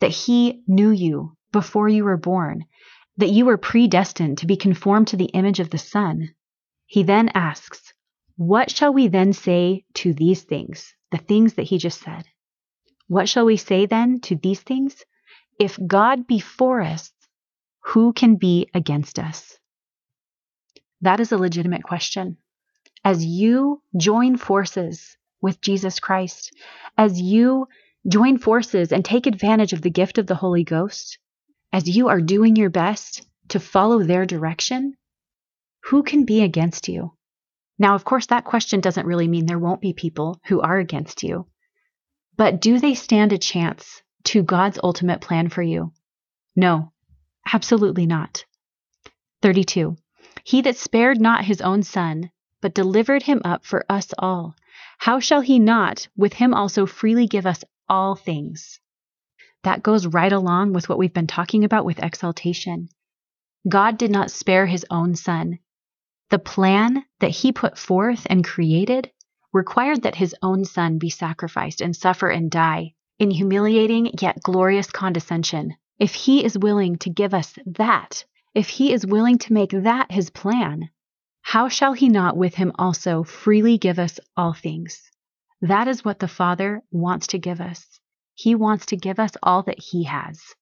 that 0.00 0.10
he 0.10 0.62
knew 0.66 0.90
you 0.90 1.36
before 1.52 1.88
you 1.88 2.04
were 2.04 2.16
born, 2.16 2.64
that 3.16 3.30
you 3.30 3.44
were 3.44 3.58
predestined 3.58 4.38
to 4.38 4.46
be 4.46 4.56
conformed 4.56 5.08
to 5.08 5.16
the 5.16 5.26
image 5.26 5.60
of 5.60 5.70
the 5.70 5.78
Son. 5.78 6.34
He 6.86 7.02
then 7.02 7.30
asks, 7.34 7.92
What 8.36 8.70
shall 8.70 8.92
we 8.92 9.08
then 9.08 9.32
say 9.32 9.84
to 9.94 10.12
these 10.12 10.42
things? 10.42 10.94
The 11.10 11.18
things 11.18 11.54
that 11.54 11.64
he 11.64 11.78
just 11.78 12.00
said. 12.00 12.24
What 13.08 13.28
shall 13.28 13.44
we 13.44 13.56
say 13.56 13.86
then 13.86 14.20
to 14.20 14.36
these 14.36 14.60
things? 14.60 15.04
If 15.58 15.78
God 15.86 16.26
be 16.26 16.40
for 16.40 16.80
us, 16.80 17.12
who 17.80 18.12
can 18.12 18.36
be 18.36 18.68
against 18.72 19.18
us? 19.18 19.58
That 21.02 21.20
is 21.20 21.32
a 21.32 21.36
legitimate 21.36 21.82
question. 21.82 22.38
As 23.04 23.24
you 23.24 23.82
join 23.96 24.36
forces 24.36 25.16
with 25.40 25.60
Jesus 25.60 25.98
Christ, 26.00 26.54
as 26.96 27.20
you 27.20 27.66
join 28.08 28.38
forces 28.38 28.92
and 28.92 29.04
take 29.04 29.26
advantage 29.26 29.72
of 29.72 29.82
the 29.82 29.90
gift 29.90 30.18
of 30.18 30.26
the 30.26 30.36
Holy 30.36 30.64
Ghost, 30.64 31.18
as 31.72 31.88
you 31.88 32.08
are 32.08 32.20
doing 32.20 32.56
your 32.56 32.70
best 32.70 33.26
to 33.48 33.60
follow 33.60 34.02
their 34.02 34.26
direction, 34.26 34.96
who 35.84 36.02
can 36.02 36.24
be 36.24 36.42
against 36.42 36.88
you? 36.88 37.12
Now, 37.78 37.94
of 37.94 38.04
course, 38.04 38.26
that 38.26 38.44
question 38.44 38.80
doesn't 38.80 39.06
really 39.06 39.26
mean 39.28 39.46
there 39.46 39.58
won't 39.58 39.80
be 39.80 39.92
people 39.92 40.40
who 40.46 40.60
are 40.60 40.78
against 40.78 41.22
you. 41.22 41.46
But 42.36 42.60
do 42.60 42.78
they 42.78 42.94
stand 42.94 43.32
a 43.32 43.38
chance 43.38 44.02
to 44.24 44.42
God's 44.42 44.78
ultimate 44.82 45.20
plan 45.20 45.48
for 45.48 45.62
you? 45.62 45.92
No, 46.54 46.92
absolutely 47.52 48.06
not. 48.06 48.44
32. 49.40 49.96
He 50.44 50.60
that 50.62 50.76
spared 50.76 51.20
not 51.20 51.44
his 51.44 51.60
own 51.60 51.82
son, 51.82 52.30
but 52.60 52.74
delivered 52.74 53.22
him 53.22 53.40
up 53.44 53.64
for 53.64 53.84
us 53.88 54.12
all, 54.18 54.54
how 54.98 55.18
shall 55.18 55.40
he 55.40 55.58
not 55.58 56.08
with 56.16 56.34
him 56.34 56.54
also 56.54 56.86
freely 56.86 57.26
give 57.26 57.46
us 57.46 57.64
all 57.88 58.14
things? 58.14 58.80
That 59.64 59.82
goes 59.82 60.06
right 60.06 60.32
along 60.32 60.72
with 60.72 60.88
what 60.88 60.98
we've 60.98 61.12
been 61.12 61.26
talking 61.26 61.64
about 61.64 61.84
with 61.84 62.02
exaltation. 62.02 62.88
God 63.68 63.96
did 63.96 64.10
not 64.10 64.30
spare 64.30 64.66
his 64.66 64.84
own 64.90 65.14
son. 65.14 65.60
The 66.30 66.38
plan 66.38 67.04
that 67.20 67.30
he 67.30 67.52
put 67.52 67.78
forth 67.78 68.26
and 68.28 68.44
created 68.44 69.10
required 69.52 70.02
that 70.02 70.16
his 70.16 70.34
own 70.42 70.64
son 70.64 70.98
be 70.98 71.10
sacrificed 71.10 71.80
and 71.80 71.94
suffer 71.94 72.28
and 72.28 72.50
die 72.50 72.94
in 73.18 73.30
humiliating 73.30 74.10
yet 74.20 74.42
glorious 74.42 74.90
condescension. 74.90 75.76
If 75.98 76.14
he 76.14 76.44
is 76.44 76.58
willing 76.58 76.96
to 76.98 77.10
give 77.10 77.34
us 77.34 77.56
that, 77.66 78.24
if 78.54 78.68
he 78.68 78.92
is 78.92 79.06
willing 79.06 79.38
to 79.38 79.52
make 79.52 79.70
that 79.70 80.10
his 80.10 80.30
plan, 80.30 80.90
how 81.42 81.68
shall 81.68 81.92
he 81.92 82.08
not 82.08 82.36
with 82.36 82.54
him 82.54 82.72
also 82.78 83.22
freely 83.22 83.78
give 83.78 83.98
us 83.98 84.18
all 84.36 84.54
things? 84.54 85.10
That 85.60 85.86
is 85.86 86.04
what 86.04 86.18
the 86.18 86.28
Father 86.28 86.82
wants 86.90 87.28
to 87.28 87.38
give 87.38 87.60
us. 87.60 88.00
He 88.34 88.54
wants 88.54 88.86
to 88.86 88.96
give 88.96 89.18
us 89.18 89.32
all 89.42 89.62
that 89.64 89.78
He 89.78 90.04
has. 90.04 90.54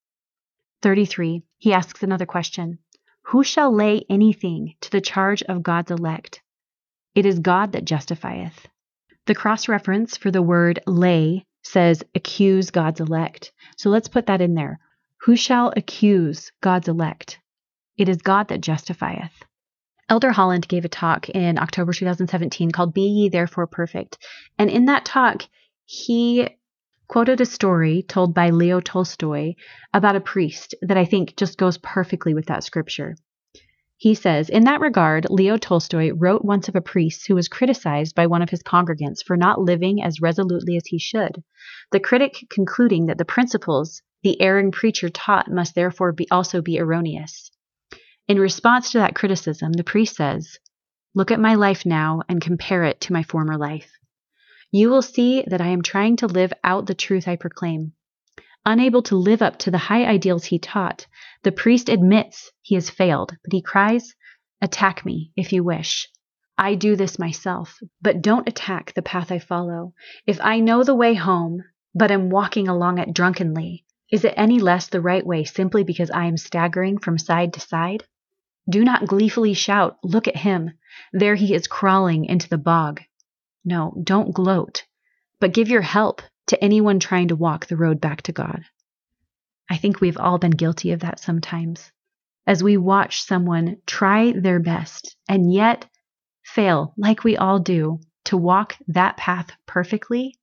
33. 0.83 1.43
He 1.59 1.73
asks 1.73 2.03
another 2.03 2.27
question 2.27 2.79
Who 3.27 3.45
shall 3.45 3.73
lay 3.73 4.05
anything 4.09 4.75
to 4.81 4.91
the 4.91 5.01
charge 5.01 5.43
of 5.43 5.63
God's 5.63 5.91
elect? 5.91 6.43
It 7.15 7.27
is 7.27 7.39
God 7.39 7.73
that 7.73 7.85
justifieth. 7.85 8.69
The 9.27 9.35
cross 9.35 9.69
reference 9.69 10.17
for 10.17 10.31
the 10.31 10.43
word 10.43 10.81
lay 10.87 11.47
says 11.63 12.03
accuse 12.15 12.71
God's 12.71 13.01
elect. 13.01 13.53
So 13.77 13.91
let's 13.91 14.09
put 14.09 14.27
that 14.27 14.41
in 14.41 14.55
there. 14.55 14.81
Who 15.23 15.37
shall 15.37 15.73
accuse 15.77 16.51
God's 16.61 16.89
elect? 16.89 17.39
It 17.97 18.09
is 18.09 18.23
God 18.23 18.49
that 18.49 18.63
justifieth. 18.63 19.45
Elder 20.09 20.33
Holland 20.33 20.67
gave 20.67 20.85
a 20.85 20.89
talk 20.89 21.29
in 21.29 21.59
October 21.59 21.93
2017 21.93 22.71
called 22.71 22.95
Be 22.95 23.03
Ye 23.03 23.29
Therefore 23.29 23.67
Perfect. 23.67 24.19
And 24.59 24.71
in 24.71 24.87
that 24.87 25.05
talk, 25.05 25.43
he 25.85 26.49
quoted 27.11 27.41
a 27.41 27.45
story 27.45 28.05
told 28.07 28.33
by 28.33 28.51
Leo 28.51 28.79
Tolstoy 28.79 29.55
about 29.93 30.15
a 30.15 30.21
priest 30.21 30.77
that 30.81 30.97
I 30.97 31.05
think 31.05 31.37
just 31.37 31.59
goes 31.59 31.77
perfectly 31.77 32.35
with 32.35 32.47
that 32.47 32.63
scripture. 32.63 33.17
He 33.97 34.15
says, 34.15 34.49
In 34.49 34.63
that 34.67 34.81
regard, 34.81 35.27
Leo 35.29 35.57
Tolstoy 35.57 36.13
wrote 36.15 36.45
once 36.45 36.69
of 36.69 36.77
a 36.77 36.81
priest 36.81 37.27
who 37.27 37.35
was 37.35 37.49
criticized 37.49 38.15
by 38.15 38.29
one 38.29 38.43
of 38.43 38.51
his 38.51 38.63
congregants 38.63 39.25
for 39.27 39.37
not 39.37 39.61
living 39.61 40.01
as 40.01 40.21
resolutely 40.21 40.77
as 40.77 40.87
he 40.87 41.01
should, 41.01 41.43
the 41.91 41.99
critic 41.99 42.47
concluding 42.49 43.07
that 43.07 43.19
the 43.19 43.25
principles 43.25 44.03
the 44.23 44.41
erring 44.41 44.71
preacher 44.71 45.09
taught 45.09 45.51
must 45.51 45.75
therefore 45.75 46.13
be 46.13 46.31
also 46.31 46.63
be 46.63 46.79
erroneous. 46.79 47.51
In 48.29 48.39
response 48.39 48.93
to 48.93 48.99
that 48.99 49.17
criticism, 49.17 49.73
the 49.73 49.83
priest 49.83 50.15
says, 50.15 50.61
Look 51.17 51.33
at 51.33 51.41
my 51.41 51.57
life 51.57 51.85
now 51.85 52.23
and 52.29 52.41
compare 52.41 52.85
it 52.85 53.01
to 53.01 53.13
my 53.13 53.25
former 53.25 53.57
life 53.57 53.91
you 54.71 54.89
will 54.89 55.03
see 55.03 55.43
that 55.47 55.61
I 55.61 55.69
am 55.69 55.83
trying 55.83 56.17
to 56.17 56.27
live 56.27 56.53
out 56.63 56.87
the 56.87 56.95
truth 56.95 57.27
I 57.27 57.37
proclaim. 57.37 57.93
Unable 58.65 59.03
to 59.05 59.17
live 59.17 59.43
up 59.43 59.59
to 59.61 59.71
the 59.71 59.79
high 59.79 60.05
ideals 60.05 60.45
he 60.45 60.59
taught, 60.59 61.07
the 61.43 61.53
priest 61.53 61.89
admits 61.89 62.53
he 62.61 62.75
has 62.75 62.91
failed, 62.91 63.37
but 63.43 63.53
he 63.53 63.63
cries, 63.63 64.15
Attack 64.61 65.05
me 65.07 65.33
if 65.35 65.53
you 65.53 65.65
wish. 65.65 66.09
I 66.59 66.75
do 66.75 66.95
this 66.95 67.19
myself, 67.19 67.79
but 68.03 68.21
don't 68.21 68.47
attack 68.47 68.93
the 68.93 69.01
path 69.01 69.33
I 69.33 69.39
follow. 69.39 69.95
If 70.27 70.39
I 70.43 70.61
know 70.61 70.85
the 70.85 70.95
way 70.95 71.15
home, 71.15 71.65
but 71.95 72.11
am 72.11 72.29
walking 72.29 72.69
along 72.69 72.99
it 72.99 73.15
drunkenly, 73.15 73.87
is 74.13 74.25
it 74.25 74.35
any 74.37 74.59
less 74.59 74.89
the 74.89 75.01
right 75.01 75.25
way 75.25 75.45
simply 75.45 75.85
because 75.85 76.11
I 76.11 76.27
am 76.27 76.37
staggering 76.37 76.99
from 76.99 77.17
side 77.17 77.55
to 77.55 77.61
side? 77.61 78.05
Do 78.69 78.85
not 78.85 79.07
gleefully 79.07 79.55
shout, 79.55 79.99
Look 80.05 80.29
at 80.29 80.37
him! 80.37 80.73
There 81.15 81.35
he 81.35 81.55
is 81.55 81.67
crawling 81.67 82.27
into 82.27 82.49
the 82.49 82.59
bog. 82.59 83.01
No, 83.65 83.95
don't 84.03 84.33
gloat, 84.33 84.85
but 85.39 85.53
give 85.55 85.69
your 85.69 85.83
help 85.83 86.23
to 86.47 86.63
anyone 86.63 86.99
trying 86.99 87.29
to 87.29 87.37
walk 87.37 87.67
the 87.67 87.77
road 87.77 88.01
back 88.01 88.23
to 88.23 88.33
God. 88.33 88.65
I 89.71 89.77
think 89.77 90.01
we've 90.01 90.19
all 90.19 90.39
been 90.39 90.51
guilty 90.51 90.93
of 90.93 91.01
that 91.01 91.21
sometimes. 91.21 91.93
As 92.47 92.63
we 92.63 92.77
watch 92.77 93.23
someone 93.23 93.77
try 93.87 94.33
their 94.33 94.59
best 94.59 95.17
and 95.29 95.53
yet 95.53 95.87
fail, 96.43 96.95
like 96.97 97.23
we 97.23 97.37
all 97.37 97.61
do, 97.61 98.01
to 98.25 98.37
walk 98.37 98.77
that 98.89 99.17
path 99.17 99.51
perfectly, 99.67 100.35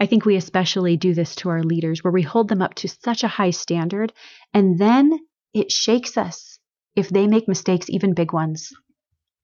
I 0.00 0.06
think 0.06 0.24
we 0.24 0.36
especially 0.36 0.96
do 0.96 1.14
this 1.14 1.36
to 1.36 1.50
our 1.50 1.62
leaders, 1.62 2.02
where 2.02 2.12
we 2.12 2.22
hold 2.22 2.48
them 2.48 2.62
up 2.62 2.74
to 2.76 2.88
such 2.88 3.22
a 3.22 3.28
high 3.28 3.50
standard, 3.50 4.12
and 4.52 4.78
then 4.78 5.18
it 5.52 5.70
shakes 5.70 6.18
us 6.18 6.58
if 6.96 7.08
they 7.08 7.28
make 7.28 7.46
mistakes, 7.46 7.88
even 7.88 8.14
big 8.14 8.32
ones. 8.32 8.72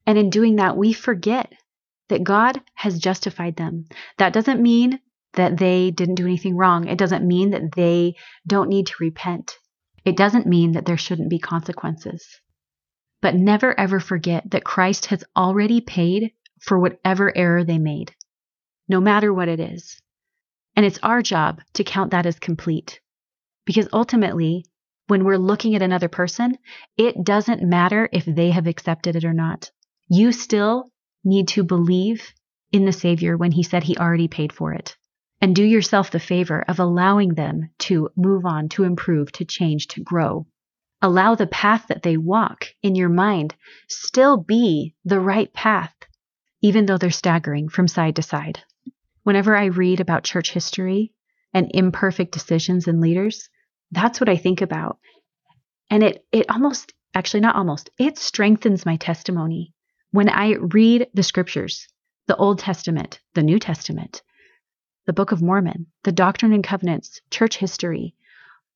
And 0.07 0.19
in 0.19 0.31
doing 0.31 0.57
that, 0.57 0.77
we 0.77 0.93
forget 0.93 1.53
that 2.11 2.23
God 2.23 2.61
has 2.75 2.99
justified 2.99 3.57
them. 3.57 3.87
That 4.19 4.33
doesn't 4.33 4.63
mean 4.63 5.01
that 5.35 5.57
they 5.57 5.91
didn't 5.91 6.17
do 6.17 6.27
anything 6.27 6.57
wrong. 6.57 6.87
It 6.87 6.99
doesn't 6.99 7.27
mean 7.27 7.51
that 7.51 7.73
they 7.73 8.17
don't 8.47 8.69
need 8.69 8.87
to 8.89 8.95
repent. 9.01 9.57
It 10.05 10.17
doesn't 10.17 10.47
mean 10.47 10.73
that 10.73 10.87
there 10.87 10.97
shouldn't 10.97 11.31
be 11.31 11.39
consequences. 11.39 12.27
But 13.23 13.35
never 13.35 13.79
ever 13.79 14.01
forget 14.01 14.51
that 14.51 14.65
Christ 14.65 15.07
has 15.07 15.25
already 15.37 15.81
paid 15.81 16.33
for 16.61 16.79
whatever 16.79 17.37
error 17.37 17.65
they 17.65 17.79
made, 17.79 18.15
no 18.89 19.01
matter 19.01 19.33
what 19.33 19.49
it 19.49 19.61
is. 19.61 20.01
And 20.77 20.87
it's 20.87 20.99
our 21.03 21.23
job 21.23 21.61
to 21.75 21.85
count 21.85 22.13
that 22.13 22.27
as 22.27 22.39
complete. 22.39 23.01
Because 23.67 23.89
ultimately, 23.93 24.65
when 25.09 25.25
we're 25.25 25.37
looking 25.37 25.75
at 25.75 25.83
another 25.83 26.09
person, 26.09 26.57
it 26.97 27.23
doesn't 27.25 27.63
matter 27.63 28.09
if 28.13 28.25
they 28.25 28.51
have 28.51 28.67
accepted 28.67 29.17
it 29.17 29.25
or 29.25 29.35
not. 29.35 29.71
You 30.09 30.33
still 30.33 30.91
need 31.25 31.49
to 31.49 31.63
believe 31.63 32.33
in 32.73 32.85
the 32.85 32.93
Savior 32.93 33.37
when 33.37 33.53
He 33.53 33.63
said 33.63 33.83
He 33.83 33.97
already 33.97 34.29
paid 34.29 34.53
for 34.53 34.73
it. 34.73 34.97
And 35.41 35.57
do 35.57 35.65
yourself 35.65 36.11
the 36.11 36.21
favor 36.21 36.63
of 36.69 36.79
allowing 36.79 37.35
them 37.35 37.71
to 37.81 38.11
move 38.17 38.45
on, 38.45 38.69
to 38.71 38.85
improve, 38.85 39.33
to 39.33 39.45
change, 39.45 39.89
to 39.89 40.03
grow. 40.03 40.47
Allow 41.03 41.35
the 41.35 41.47
path 41.47 41.87
that 41.89 42.03
they 42.03 42.19
walk 42.19 42.67
in 42.83 42.95
your 42.95 43.09
mind 43.09 43.55
still 43.89 44.37
be 44.37 44.95
the 45.05 45.19
right 45.19 45.51
path, 45.53 45.95
even 46.61 46.85
though 46.85 46.99
they're 46.99 47.11
staggering 47.11 47.71
from 47.71 47.89
side 47.89 48.17
to 48.17 48.23
side. 48.23 48.61
Whenever 49.23 49.57
I 49.57 49.67
read 49.67 50.01
about 50.01 50.25
church 50.25 50.53
history 50.53 51.13
and 51.55 51.71
imperfect 51.73 52.33
decisions 52.33 52.87
and 52.87 53.01
leaders, 53.01 53.49
that's 53.91 54.21
what 54.21 54.29
I 54.29 54.37
think 54.37 54.61
about. 54.61 54.99
And 55.89 56.03
it, 56.03 56.25
it 56.31 56.51
almost, 56.51 56.93
actually, 57.15 57.41
not 57.41 57.57
almost, 57.57 57.91
it 57.99 58.19
strengthens 58.19 58.85
my 58.85 58.97
testimony 58.97 59.73
when 60.13 60.29
I 60.29 60.55
read 60.55 61.09
the 61.15 61.23
scriptures, 61.23 61.89
the 62.27 62.37
Old 62.37 62.59
Testament, 62.59 63.21
the 63.35 63.43
New 63.43 63.59
Testament, 63.59 64.23
the 65.07 65.13
Book 65.13 65.33
of 65.33 65.43
Mormon, 65.43 65.87
the 66.05 66.13
Doctrine 66.13 66.53
and 66.53 66.65
Covenants, 66.65 67.21
church 67.31 67.57
history, 67.57 68.15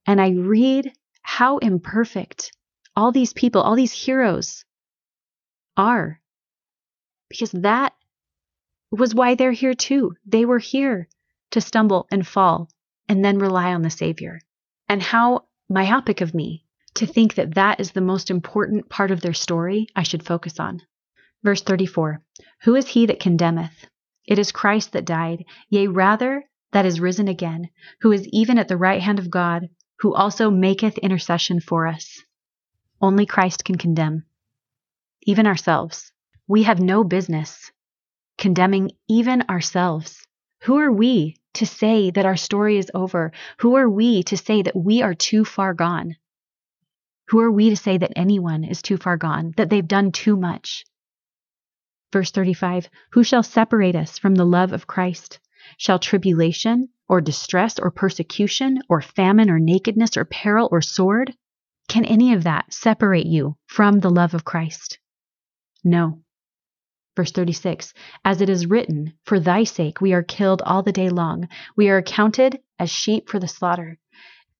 and 0.07 0.21
I 0.21 0.31
read 0.31 0.93
how 1.23 1.59
imperfect 1.59 2.53
all 2.97 3.13
these 3.13 3.33
people, 3.33 3.63
all 3.63 3.75
these 3.75 3.93
heroes 3.93 4.65
are. 5.77 6.21
Because 7.29 7.51
that 7.53 7.95
was 8.91 9.15
why 9.15 9.35
they're 9.35 9.53
here 9.53 9.75
too. 9.75 10.15
They 10.27 10.45
were 10.45 10.59
here 10.59 11.09
to 11.51 11.61
stumble 11.61 12.07
and 12.11 12.27
fall 12.27 12.69
and 13.09 13.25
then 13.25 13.39
rely 13.39 13.75
on 13.75 13.83
the 13.83 13.91
Savior. 13.91 14.41
And 14.89 15.03
how 15.03 15.47
myopic 15.69 16.21
of 16.21 16.35
me 16.35 16.65
to 16.95 17.07
think 17.07 17.35
that 17.35 17.55
that 17.55 17.81
is 17.81 17.91
the 17.91 18.01
most 18.01 18.31
important 18.31 18.89
part 18.89 19.11
of 19.11 19.21
their 19.21 19.35
story 19.35 19.89
I 19.97 20.05
should 20.05 20.25
focus 20.25 20.61
on. 20.61 20.83
Verse 21.45 21.63
34 21.63 22.23
Who 22.63 22.75
is 22.75 22.89
he 22.89 23.05
that 23.07 23.21
condemneth? 23.21 23.87
It 24.27 24.39
is 24.39 24.51
Christ 24.51 24.93
that 24.93 25.05
died, 25.05 25.45
yea, 25.69 25.87
rather, 25.87 26.45
that 26.73 26.87
is 26.87 27.01
risen 27.01 27.29
again, 27.29 27.69
who 28.01 28.11
is 28.13 28.27
even 28.29 28.59
at 28.59 28.67
the 28.69 28.79
right 28.79 29.03
hand 29.03 29.19
of 29.19 29.31
God, 29.31 29.69
who 30.01 30.15
also 30.15 30.51
maketh 30.51 30.97
intercession 30.99 31.61
for 31.61 31.87
us. 31.87 32.23
Only 33.01 33.27
Christ 33.27 33.63
can 33.63 33.77
condemn, 33.77 34.25
even 35.23 35.47
ourselves. 35.47 36.11
We 36.49 36.63
have 36.63 36.81
no 36.81 37.05
business 37.05 37.71
condemning 38.39 38.93
even 39.07 39.43
ourselves. 39.43 40.27
Who 40.63 40.79
are 40.79 40.91
we 40.93 41.37
to 41.55 41.67
say 41.67 42.11
that 42.11 42.25
our 42.25 42.37
story 42.37 42.79
is 42.79 42.91
over? 42.95 43.33
Who 43.59 43.77
are 43.77 43.89
we 43.89 44.23
to 44.25 44.37
say 44.39 44.63
that 44.63 44.75
we 44.75 45.03
are 45.03 45.15
too 45.15 45.45
far 45.45 45.75
gone? 45.75 46.17
Who 47.29 47.41
are 47.41 47.53
we 47.53 47.69
to 47.71 47.77
say 47.77 47.99
that 47.99 48.15
anyone 48.17 48.65
is 48.65 48.81
too 48.81 48.97
far 48.97 49.19
gone, 49.19 49.53
that 49.59 49.69
they've 49.69 49.87
done 49.87 50.11
too 50.11 50.37
much? 50.37 50.85
Verse 52.15 52.31
35 52.31 52.89
Who 53.11 53.25
shall 53.25 53.43
separate 53.43 53.97
us 53.97 54.21
from 54.21 54.37
the 54.37 54.47
love 54.47 54.73
of 54.73 54.87
Christ? 54.87 55.41
Shall 55.77 55.99
tribulation, 55.99 56.91
or 57.09 57.21
distress, 57.21 57.81
or 57.81 57.91
persecution, 57.91 58.79
or 58.89 59.03
famine, 59.03 59.51
or 59.51 59.59
nakedness, 59.59 60.17
or 60.17 60.25
peril, 60.25 60.69
or 60.71 60.81
sword? 60.81 61.35
Can 61.89 62.05
any 62.05 62.33
of 62.33 62.45
that 62.45 62.73
separate 62.73 63.27
you 63.27 63.57
from 63.67 63.99
the 63.99 64.11
love 64.11 64.33
of 64.33 64.45
Christ? 64.45 65.01
No. 65.83 66.23
Verse 67.17 67.33
36 67.33 67.93
As 68.25 68.41
it 68.41 68.49
is 68.49 68.67
written, 68.67 69.15
For 69.25 69.41
thy 69.41 69.65
sake 69.65 70.01
we 70.01 70.13
are 70.13 70.23
killed 70.23 70.63
all 70.63 70.85
the 70.85 70.93
day 70.93 71.09
long, 71.09 71.49
we 71.77 71.89
are 71.89 71.97
accounted 71.97 72.61
as 72.79 72.91
sheep 72.91 73.29
for 73.29 73.41
the 73.41 73.49
slaughter. 73.49 73.99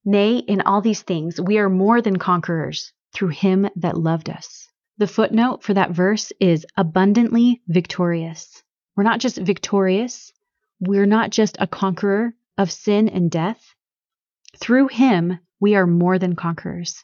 Nay, 0.05 0.39
in 0.39 0.61
all 0.63 0.81
these 0.81 1.03
things 1.03 1.41
we 1.41 1.59
are 1.59 1.71
more 1.71 2.03
than 2.03 2.17
conquerors 2.19 2.93
through 3.13 3.29
him 3.29 3.69
that 3.77 3.97
loved 3.97 4.29
us. 4.29 4.69
The 4.97 5.09
footnote 5.09 5.65
for 5.65 5.75
that 5.75 5.91
verse 5.91 6.33
is 6.39 6.65
abundantly 6.77 7.61
victorious. 7.67 8.63
We're 8.95 9.03
not 9.03 9.19
just 9.19 9.39
victorious, 9.39 10.33
we're 10.79 11.05
not 11.05 11.31
just 11.31 11.57
a 11.59 11.67
conqueror 11.67 12.35
of 12.57 12.71
sin 12.71 13.09
and 13.09 13.29
death. 13.29 13.75
Through 14.57 14.87
him, 14.89 15.41
we 15.59 15.75
are 15.75 15.89
more 15.89 16.17
than 16.21 16.37
conquerors. 16.37 17.03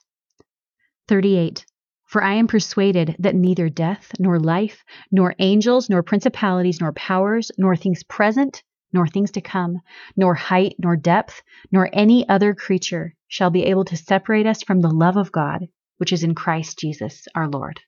38. 1.08 1.66
For 2.06 2.22
I 2.22 2.34
am 2.34 2.46
persuaded 2.46 3.16
that 3.18 3.34
neither 3.34 3.68
death, 3.68 4.12
nor 4.20 4.38
life, 4.38 4.84
nor 5.10 5.34
angels, 5.40 5.90
nor 5.90 6.04
principalities, 6.04 6.80
nor 6.80 6.92
powers, 6.92 7.50
nor 7.58 7.74
things 7.74 8.04
present, 8.04 8.62
nor 8.92 9.08
things 9.08 9.32
to 9.32 9.40
come, 9.40 9.80
nor 10.16 10.36
height, 10.36 10.76
nor 10.78 10.94
depth, 10.94 11.42
nor 11.72 11.90
any 11.92 12.28
other 12.28 12.54
creature 12.54 13.16
shall 13.26 13.50
be 13.50 13.64
able 13.64 13.84
to 13.86 13.96
separate 13.96 14.46
us 14.46 14.62
from 14.62 14.80
the 14.80 14.90
love 14.90 15.16
of 15.16 15.32
God 15.32 15.66
which 16.00 16.14
is 16.14 16.24
in 16.24 16.34
Christ 16.34 16.78
Jesus 16.78 17.28
our 17.34 17.46
Lord. 17.46 17.78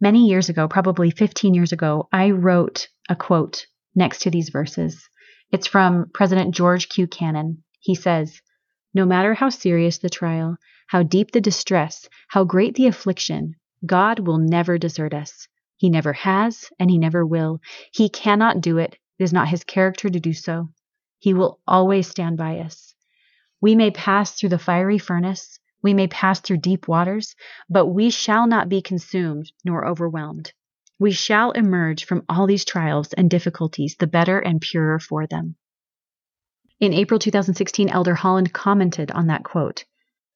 Many 0.00 0.28
years 0.28 0.48
ago, 0.48 0.68
probably 0.68 1.10
15 1.10 1.54
years 1.54 1.72
ago, 1.72 2.08
I 2.12 2.30
wrote 2.30 2.88
a 3.08 3.16
quote 3.16 3.66
next 3.96 4.20
to 4.20 4.30
these 4.30 4.50
verses. 4.50 5.08
It's 5.50 5.66
from 5.66 6.08
President 6.14 6.54
George 6.54 6.88
Q. 6.88 7.08
Cannon. 7.08 7.64
He 7.80 7.96
says, 7.96 8.40
No 8.94 9.04
matter 9.04 9.34
how 9.34 9.48
serious 9.48 9.98
the 9.98 10.08
trial, 10.08 10.56
how 10.86 11.02
deep 11.02 11.32
the 11.32 11.40
distress, 11.40 12.08
how 12.28 12.44
great 12.44 12.76
the 12.76 12.86
affliction, 12.86 13.56
God 13.84 14.20
will 14.20 14.38
never 14.38 14.78
desert 14.78 15.12
us. 15.12 15.48
He 15.76 15.90
never 15.90 16.12
has, 16.12 16.70
and 16.78 16.90
he 16.90 16.98
never 16.98 17.26
will. 17.26 17.60
He 17.92 18.08
cannot 18.08 18.60
do 18.60 18.78
it. 18.78 18.96
It 19.18 19.24
is 19.24 19.32
not 19.32 19.48
his 19.48 19.64
character 19.64 20.08
to 20.08 20.20
do 20.20 20.32
so. 20.32 20.68
He 21.18 21.34
will 21.34 21.58
always 21.66 22.06
stand 22.06 22.36
by 22.36 22.58
us. 22.60 22.94
We 23.60 23.74
may 23.74 23.90
pass 23.90 24.32
through 24.32 24.50
the 24.50 24.58
fiery 24.58 24.98
furnace, 24.98 25.58
we 25.86 25.94
may 25.94 26.08
pass 26.08 26.40
through 26.40 26.56
deep 26.56 26.88
waters, 26.88 27.36
but 27.70 27.86
we 27.86 28.10
shall 28.10 28.48
not 28.48 28.68
be 28.68 28.82
consumed 28.82 29.52
nor 29.64 29.86
overwhelmed. 29.86 30.52
We 30.98 31.12
shall 31.12 31.52
emerge 31.52 32.06
from 32.06 32.24
all 32.28 32.48
these 32.48 32.64
trials 32.64 33.12
and 33.12 33.30
difficulties 33.30 33.94
the 33.96 34.08
better 34.08 34.40
and 34.40 34.60
purer 34.60 34.98
for 34.98 35.28
them. 35.28 35.54
In 36.80 36.92
April 36.92 37.20
2016, 37.20 37.88
Elder 37.88 38.16
Holland 38.16 38.52
commented 38.52 39.12
on 39.12 39.28
that 39.28 39.44
quote. 39.44 39.84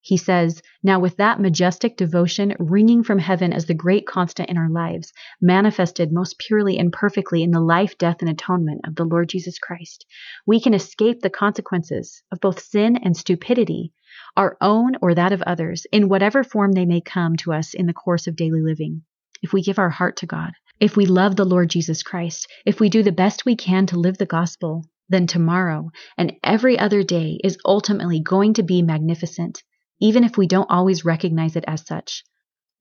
He 0.03 0.17
says, 0.17 0.63
Now, 0.83 0.99
with 0.99 1.19
that 1.19 1.41
majestic 1.41 1.99
devotion 1.99 2.57
ringing 2.59 3.03
from 3.03 3.19
heaven 3.19 3.53
as 3.53 3.67
the 3.67 3.75
great 3.75 4.07
constant 4.07 4.49
in 4.49 4.57
our 4.57 4.71
lives, 4.71 5.13
manifested 5.43 6.11
most 6.11 6.39
purely 6.39 6.79
and 6.79 6.91
perfectly 6.91 7.43
in 7.43 7.51
the 7.51 7.61
life, 7.61 7.99
death, 7.99 8.23
and 8.23 8.31
atonement 8.31 8.81
of 8.87 8.95
the 8.95 9.05
Lord 9.05 9.29
Jesus 9.29 9.59
Christ, 9.59 10.07
we 10.47 10.59
can 10.59 10.73
escape 10.73 11.21
the 11.21 11.29
consequences 11.29 12.23
of 12.33 12.41
both 12.41 12.61
sin 12.61 12.97
and 12.97 13.15
stupidity, 13.15 13.93
our 14.39 14.57
own 14.63 14.97
or 15.03 15.15
that 15.15 15.33
of 15.33 15.43
others, 15.43 15.87
in 15.93 16.09
whatever 16.09 16.43
form 16.43 16.73
they 16.73 16.87
may 16.87 17.03
come 17.03 17.37
to 17.37 17.53
us 17.53 17.75
in 17.75 17.85
the 17.85 17.93
course 17.93 18.27
of 18.27 18.37
daily 18.37 18.63
living. 18.63 19.03
If 19.43 19.53
we 19.53 19.61
give 19.61 19.79
our 19.79 19.91
heart 19.91 20.17
to 20.17 20.27
God, 20.27 20.53
if 20.81 20.97
we 20.97 21.05
love 21.05 21.37
the 21.37 21.45
Lord 21.45 21.69
Jesus 21.69 22.03
Christ, 22.03 22.49
if 22.65 22.81
we 22.81 22.89
do 22.89 23.03
the 23.03 23.13
best 23.13 23.45
we 23.45 23.55
can 23.55 23.85
to 23.89 23.99
live 23.99 24.17
the 24.17 24.25
gospel, 24.25 24.87
then 25.11 25.27
tomorrow 25.27 25.91
and 26.17 26.33
every 26.43 26.79
other 26.79 27.03
day 27.03 27.39
is 27.45 27.59
ultimately 27.67 28.21
going 28.21 28.55
to 28.55 28.63
be 28.63 28.81
magnificent 28.81 29.63
even 30.01 30.25
if 30.25 30.37
we 30.37 30.47
don't 30.47 30.71
always 30.71 31.05
recognize 31.05 31.57
it 31.57 31.65
as 31.67 31.87
such. 31.87 32.25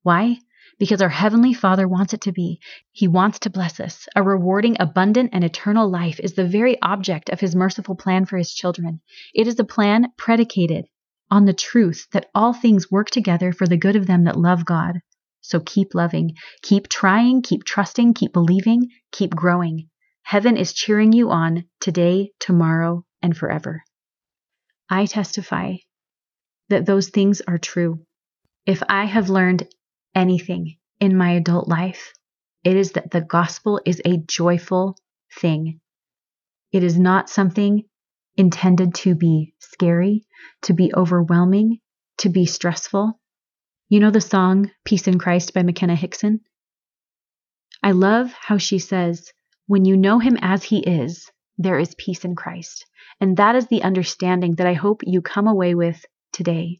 Why? 0.04 0.40
Because 0.78 1.02
our 1.02 1.10
Heavenly 1.10 1.54
Father 1.54 1.88
wants 1.88 2.14
it 2.14 2.22
to 2.22 2.32
be. 2.32 2.62
He 2.92 3.08
wants 3.08 3.40
to 3.40 3.50
bless 3.50 3.80
us. 3.80 4.08
A 4.16 4.24
rewarding, 4.24 4.78
abundant, 4.80 5.32
and 5.34 5.44
eternal 5.44 5.90
life 5.90 6.20
is 6.22 6.34
the 6.34 6.48
very 6.48 6.82
object 6.82 7.30
of 7.30 7.42
His 7.42 7.56
merciful 7.56 7.96
plan 7.96 8.26
for 8.26 8.38
His 8.38 8.54
children. 8.54 9.02
It 9.34 9.48
is 9.48 9.60
a 9.60 9.66
plan 9.66 10.08
predicated 10.18 10.86
on 11.30 11.46
the 11.46 11.54
truth 11.54 12.08
that 12.12 12.30
all 12.34 12.54
things 12.54 12.90
work 12.90 13.10
together 13.10 13.52
for 13.52 13.68
the 13.68 13.78
good 13.78 13.96
of 13.96 14.08
them 14.08 14.24
that 14.24 14.40
love 14.40 14.66
God. 14.66 15.02
So 15.42 15.60
keep 15.60 15.94
loving, 15.94 16.36
keep 16.62 16.88
trying, 16.88 17.42
keep 17.42 17.64
trusting, 17.64 18.14
keep 18.14 18.34
believing, 18.34 18.90
keep 19.12 19.32
growing. 19.36 19.90
Heaven 20.24 20.58
is 20.58 20.74
cheering 20.74 21.12
you 21.12 21.32
on 21.32 21.66
today, 21.80 22.32
tomorrow, 22.40 23.04
and 23.22 23.36
forever. 23.36 23.84
I 24.90 25.06
testify 25.06 25.78
that 26.70 26.86
those 26.86 27.10
things 27.10 27.42
are 27.42 27.58
true. 27.58 28.06
If 28.66 28.82
I 28.88 29.06
have 29.06 29.30
learned 29.30 29.68
anything 30.16 30.78
in 31.00 31.18
my 31.18 31.32
adult 31.32 31.68
life, 31.68 32.14
it 32.64 32.76
is 32.76 32.94
that 32.94 33.12
the 33.12 33.22
gospel 33.22 33.82
is 33.86 34.02
a 34.06 34.18
joyful 34.18 34.98
thing. 35.40 35.80
It 36.72 36.84
is 36.84 37.00
not 37.00 37.30
something 37.30 37.84
intended 38.38 38.96
to 38.96 39.16
be 39.16 39.54
scary, 39.60 40.26
to 40.64 40.74
be 40.74 40.94
overwhelming, 40.94 41.80
to 42.20 42.30
be 42.30 42.46
stressful. 42.46 43.20
You 43.90 44.00
know 44.00 44.12
the 44.12 44.22
song 44.22 44.72
Peace 44.86 45.08
in 45.08 45.18
Christ 45.18 45.54
by 45.54 45.64
McKenna 45.64 45.96
Hickson? 45.96 46.42
I 47.82 47.92
love 47.92 48.32
how 48.34 48.58
she 48.58 48.78
says, 48.78 49.32
When 49.68 49.86
you 49.86 49.98
know 49.98 50.20
him 50.20 50.38
as 50.42 50.64
he 50.64 50.80
is, 50.80 51.32
there 51.58 51.80
is 51.80 51.96
peace 51.96 52.24
in 52.24 52.36
Christ. 52.36 52.86
And 53.20 53.38
that 53.38 53.56
is 53.56 53.68
the 53.68 53.84
understanding 53.84 54.56
that 54.56 54.68
I 54.68 54.74
hope 54.74 55.02
you 55.04 55.22
come 55.22 55.48
away 55.48 55.76
with 55.76 56.06
today. 56.40 56.80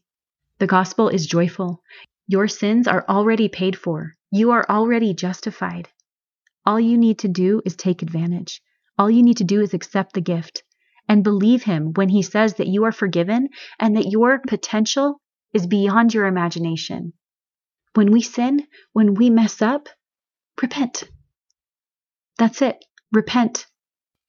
The 0.58 0.66
gospel 0.66 1.10
is 1.10 1.26
joyful. 1.26 1.82
Your 2.26 2.48
sins 2.48 2.88
are 2.88 3.04
already 3.06 3.50
paid 3.50 3.76
for. 3.76 4.14
You 4.30 4.52
are 4.52 4.64
already 4.66 5.12
justified. 5.12 5.86
All 6.64 6.80
you 6.80 6.96
need 6.96 7.18
to 7.18 7.28
do 7.28 7.60
is 7.66 7.76
take 7.76 8.00
advantage. 8.00 8.62
All 8.96 9.10
you 9.10 9.22
need 9.22 9.36
to 9.36 9.44
do 9.44 9.60
is 9.60 9.74
accept 9.74 10.14
the 10.14 10.22
gift 10.22 10.62
and 11.06 11.22
believe 11.22 11.62
Him 11.64 11.92
when 11.92 12.08
He 12.08 12.22
says 12.22 12.54
that 12.54 12.68
you 12.68 12.84
are 12.84 12.92
forgiven 12.92 13.50
and 13.78 13.98
that 13.98 14.10
your 14.10 14.38
potential 14.38 15.20
is 15.52 15.66
beyond 15.66 16.14
your 16.14 16.24
imagination. 16.24 17.12
When 17.92 18.12
we 18.12 18.22
sin, 18.22 18.66
when 18.94 19.12
we 19.12 19.28
mess 19.28 19.60
up, 19.60 19.90
repent. 20.62 21.04
That's 22.38 22.62
it. 22.62 22.82
Repent. 23.12 23.66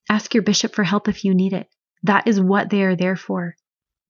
Ask 0.10 0.34
your 0.34 0.44
bishop 0.44 0.76
for 0.76 0.84
help 0.84 1.08
if 1.08 1.24
you 1.24 1.34
need 1.34 1.54
it. 1.54 1.68
That 2.04 2.28
is 2.28 2.42
what 2.42 2.70
they 2.70 2.84
are 2.84 2.98
there 2.98 3.16
for. 3.16 3.56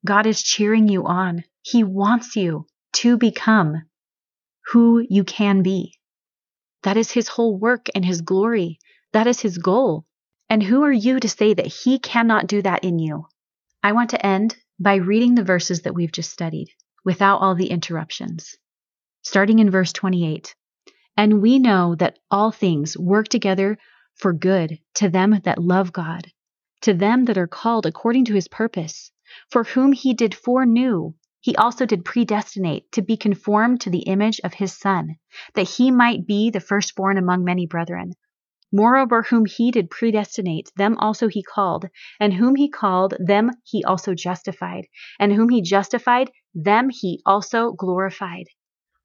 God 0.05 0.25
is 0.25 0.41
cheering 0.41 0.87
you 0.87 1.05
on. 1.05 1.43
He 1.61 1.83
wants 1.83 2.35
you 2.35 2.65
to 2.93 3.17
become 3.17 3.83
who 4.71 5.05
you 5.07 5.23
can 5.23 5.61
be. 5.61 5.93
That 6.83 6.97
is 6.97 7.11
His 7.11 7.27
whole 7.27 7.57
work 7.57 7.87
and 7.93 8.03
His 8.03 8.21
glory. 8.21 8.79
That 9.13 9.27
is 9.27 9.39
His 9.39 9.59
goal. 9.59 10.05
And 10.49 10.63
who 10.63 10.83
are 10.83 10.91
you 10.91 11.19
to 11.19 11.29
say 11.29 11.53
that 11.53 11.67
He 11.67 11.99
cannot 11.99 12.47
do 12.47 12.61
that 12.63 12.83
in 12.83 12.97
you? 12.97 13.27
I 13.83 13.91
want 13.91 14.09
to 14.11 14.25
end 14.25 14.55
by 14.79 14.95
reading 14.95 15.35
the 15.35 15.43
verses 15.43 15.83
that 15.83 15.93
we've 15.93 16.11
just 16.11 16.31
studied 16.31 16.69
without 17.05 17.37
all 17.41 17.53
the 17.53 17.69
interruptions. 17.69 18.55
Starting 19.21 19.59
in 19.59 19.69
verse 19.69 19.93
28. 19.93 20.55
And 21.15 21.41
we 21.41 21.59
know 21.59 21.93
that 21.95 22.17
all 22.31 22.51
things 22.51 22.97
work 22.97 23.27
together 23.27 23.77
for 24.15 24.33
good 24.33 24.79
to 24.95 25.09
them 25.09 25.39
that 25.43 25.61
love 25.61 25.93
God, 25.93 26.31
to 26.81 26.93
them 26.95 27.25
that 27.25 27.37
are 27.37 27.47
called 27.47 27.85
according 27.85 28.25
to 28.25 28.33
his 28.33 28.47
purpose 28.47 29.11
for 29.49 29.63
whom 29.63 29.93
he 29.93 30.13
did 30.13 30.35
foreknew, 30.35 31.13
he 31.39 31.55
also 31.55 31.85
did 31.85 32.05
predestinate 32.05 32.91
to 32.91 33.01
be 33.01 33.17
conformed 33.17 33.81
to 33.81 33.89
the 33.89 34.03
image 34.03 34.39
of 34.43 34.53
his 34.53 34.77
Son, 34.77 35.15
that 35.55 35.69
he 35.69 35.89
might 35.89 36.27
be 36.27 36.49
the 36.49 36.59
firstborn 36.59 37.17
among 37.17 37.43
many 37.43 37.65
brethren. 37.65 38.13
Moreover, 38.71 39.23
whom 39.23 39.45
he 39.45 39.71
did 39.71 39.89
predestinate, 39.89 40.71
them 40.75 40.97
also 40.97 41.27
he 41.27 41.43
called, 41.43 41.89
and 42.19 42.33
whom 42.33 42.55
he 42.55 42.69
called, 42.69 43.15
them 43.19 43.51
he 43.63 43.83
also 43.83 44.13
justified, 44.13 44.87
and 45.19 45.33
whom 45.33 45.49
he 45.49 45.61
justified, 45.61 46.31
them 46.53 46.89
he 46.89 47.21
also 47.25 47.71
glorified. 47.73 48.45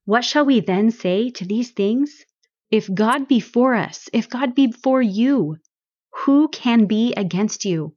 What 0.04 0.24
shall 0.24 0.44
we 0.44 0.60
then 0.60 0.92
say 0.92 1.30
to 1.30 1.44
these 1.44 1.72
things? 1.72 2.24
If 2.70 2.92
God 2.92 3.26
be 3.26 3.40
for 3.40 3.74
us, 3.74 4.08
if 4.12 4.28
God 4.28 4.54
be 4.54 4.70
for 4.70 5.02
you, 5.02 5.56
who 6.24 6.48
can 6.48 6.86
be 6.86 7.12
against 7.14 7.64
you? 7.64 7.96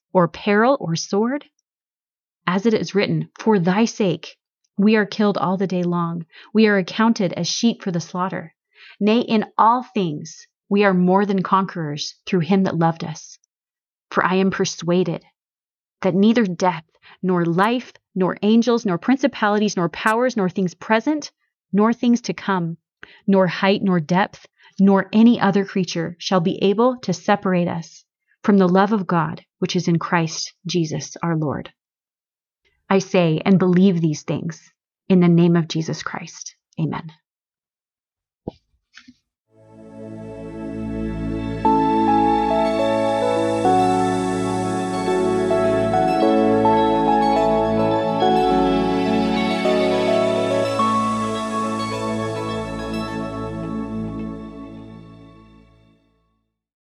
or 0.13 0.27
peril, 0.27 0.77
or 0.79 0.95
sword? 0.95 1.45
As 2.47 2.65
it 2.65 2.73
is 2.73 2.93
written, 2.93 3.29
For 3.39 3.59
thy 3.59 3.85
sake 3.85 4.37
we 4.77 4.95
are 4.95 5.05
killed 5.05 5.37
all 5.37 5.57
the 5.57 5.67
day 5.67 5.83
long, 5.83 6.25
we 6.53 6.67
are 6.67 6.77
accounted 6.77 7.33
as 7.33 7.47
sheep 7.47 7.83
for 7.83 7.91
the 7.91 7.99
slaughter. 7.99 8.53
Nay, 8.99 9.19
in 9.19 9.45
all 9.57 9.83
things 9.83 10.47
we 10.67 10.83
are 10.83 10.93
more 10.93 11.25
than 11.25 11.43
conquerors 11.43 12.15
through 12.25 12.39
him 12.39 12.63
that 12.63 12.77
loved 12.77 13.03
us. 13.03 13.37
For 14.09 14.25
I 14.25 14.35
am 14.35 14.51
persuaded 14.51 15.23
that 16.01 16.15
neither 16.15 16.45
death, 16.45 16.85
nor 17.21 17.45
life, 17.45 17.93
nor 18.15 18.37
angels, 18.41 18.85
nor 18.85 18.97
principalities, 18.97 19.77
nor 19.77 19.89
powers, 19.89 20.35
nor 20.35 20.49
things 20.49 20.73
present, 20.73 21.31
nor 21.71 21.93
things 21.93 22.21
to 22.21 22.33
come, 22.33 22.77
nor 23.27 23.47
height, 23.47 23.81
nor 23.81 23.99
depth, 23.99 24.47
nor 24.79 25.09
any 25.13 25.39
other 25.39 25.63
creature 25.63 26.15
shall 26.19 26.39
be 26.39 26.61
able 26.63 26.97
to 26.97 27.13
separate 27.13 27.67
us 27.67 28.03
from 28.43 28.57
the 28.57 28.67
love 28.67 28.91
of 28.93 29.07
God 29.07 29.43
which 29.59 29.75
is 29.75 29.87
in 29.87 29.99
Christ 29.99 30.53
Jesus 30.65 31.15
our 31.21 31.35
Lord. 31.35 31.71
I 32.89 32.99
say 32.99 33.41
and 33.45 33.59
believe 33.59 34.01
these 34.01 34.23
things 34.23 34.71
in 35.07 35.19
the 35.19 35.27
name 35.27 35.55
of 35.55 35.67
Jesus 35.67 36.03
Christ. 36.03 36.55
Amen. 36.79 37.11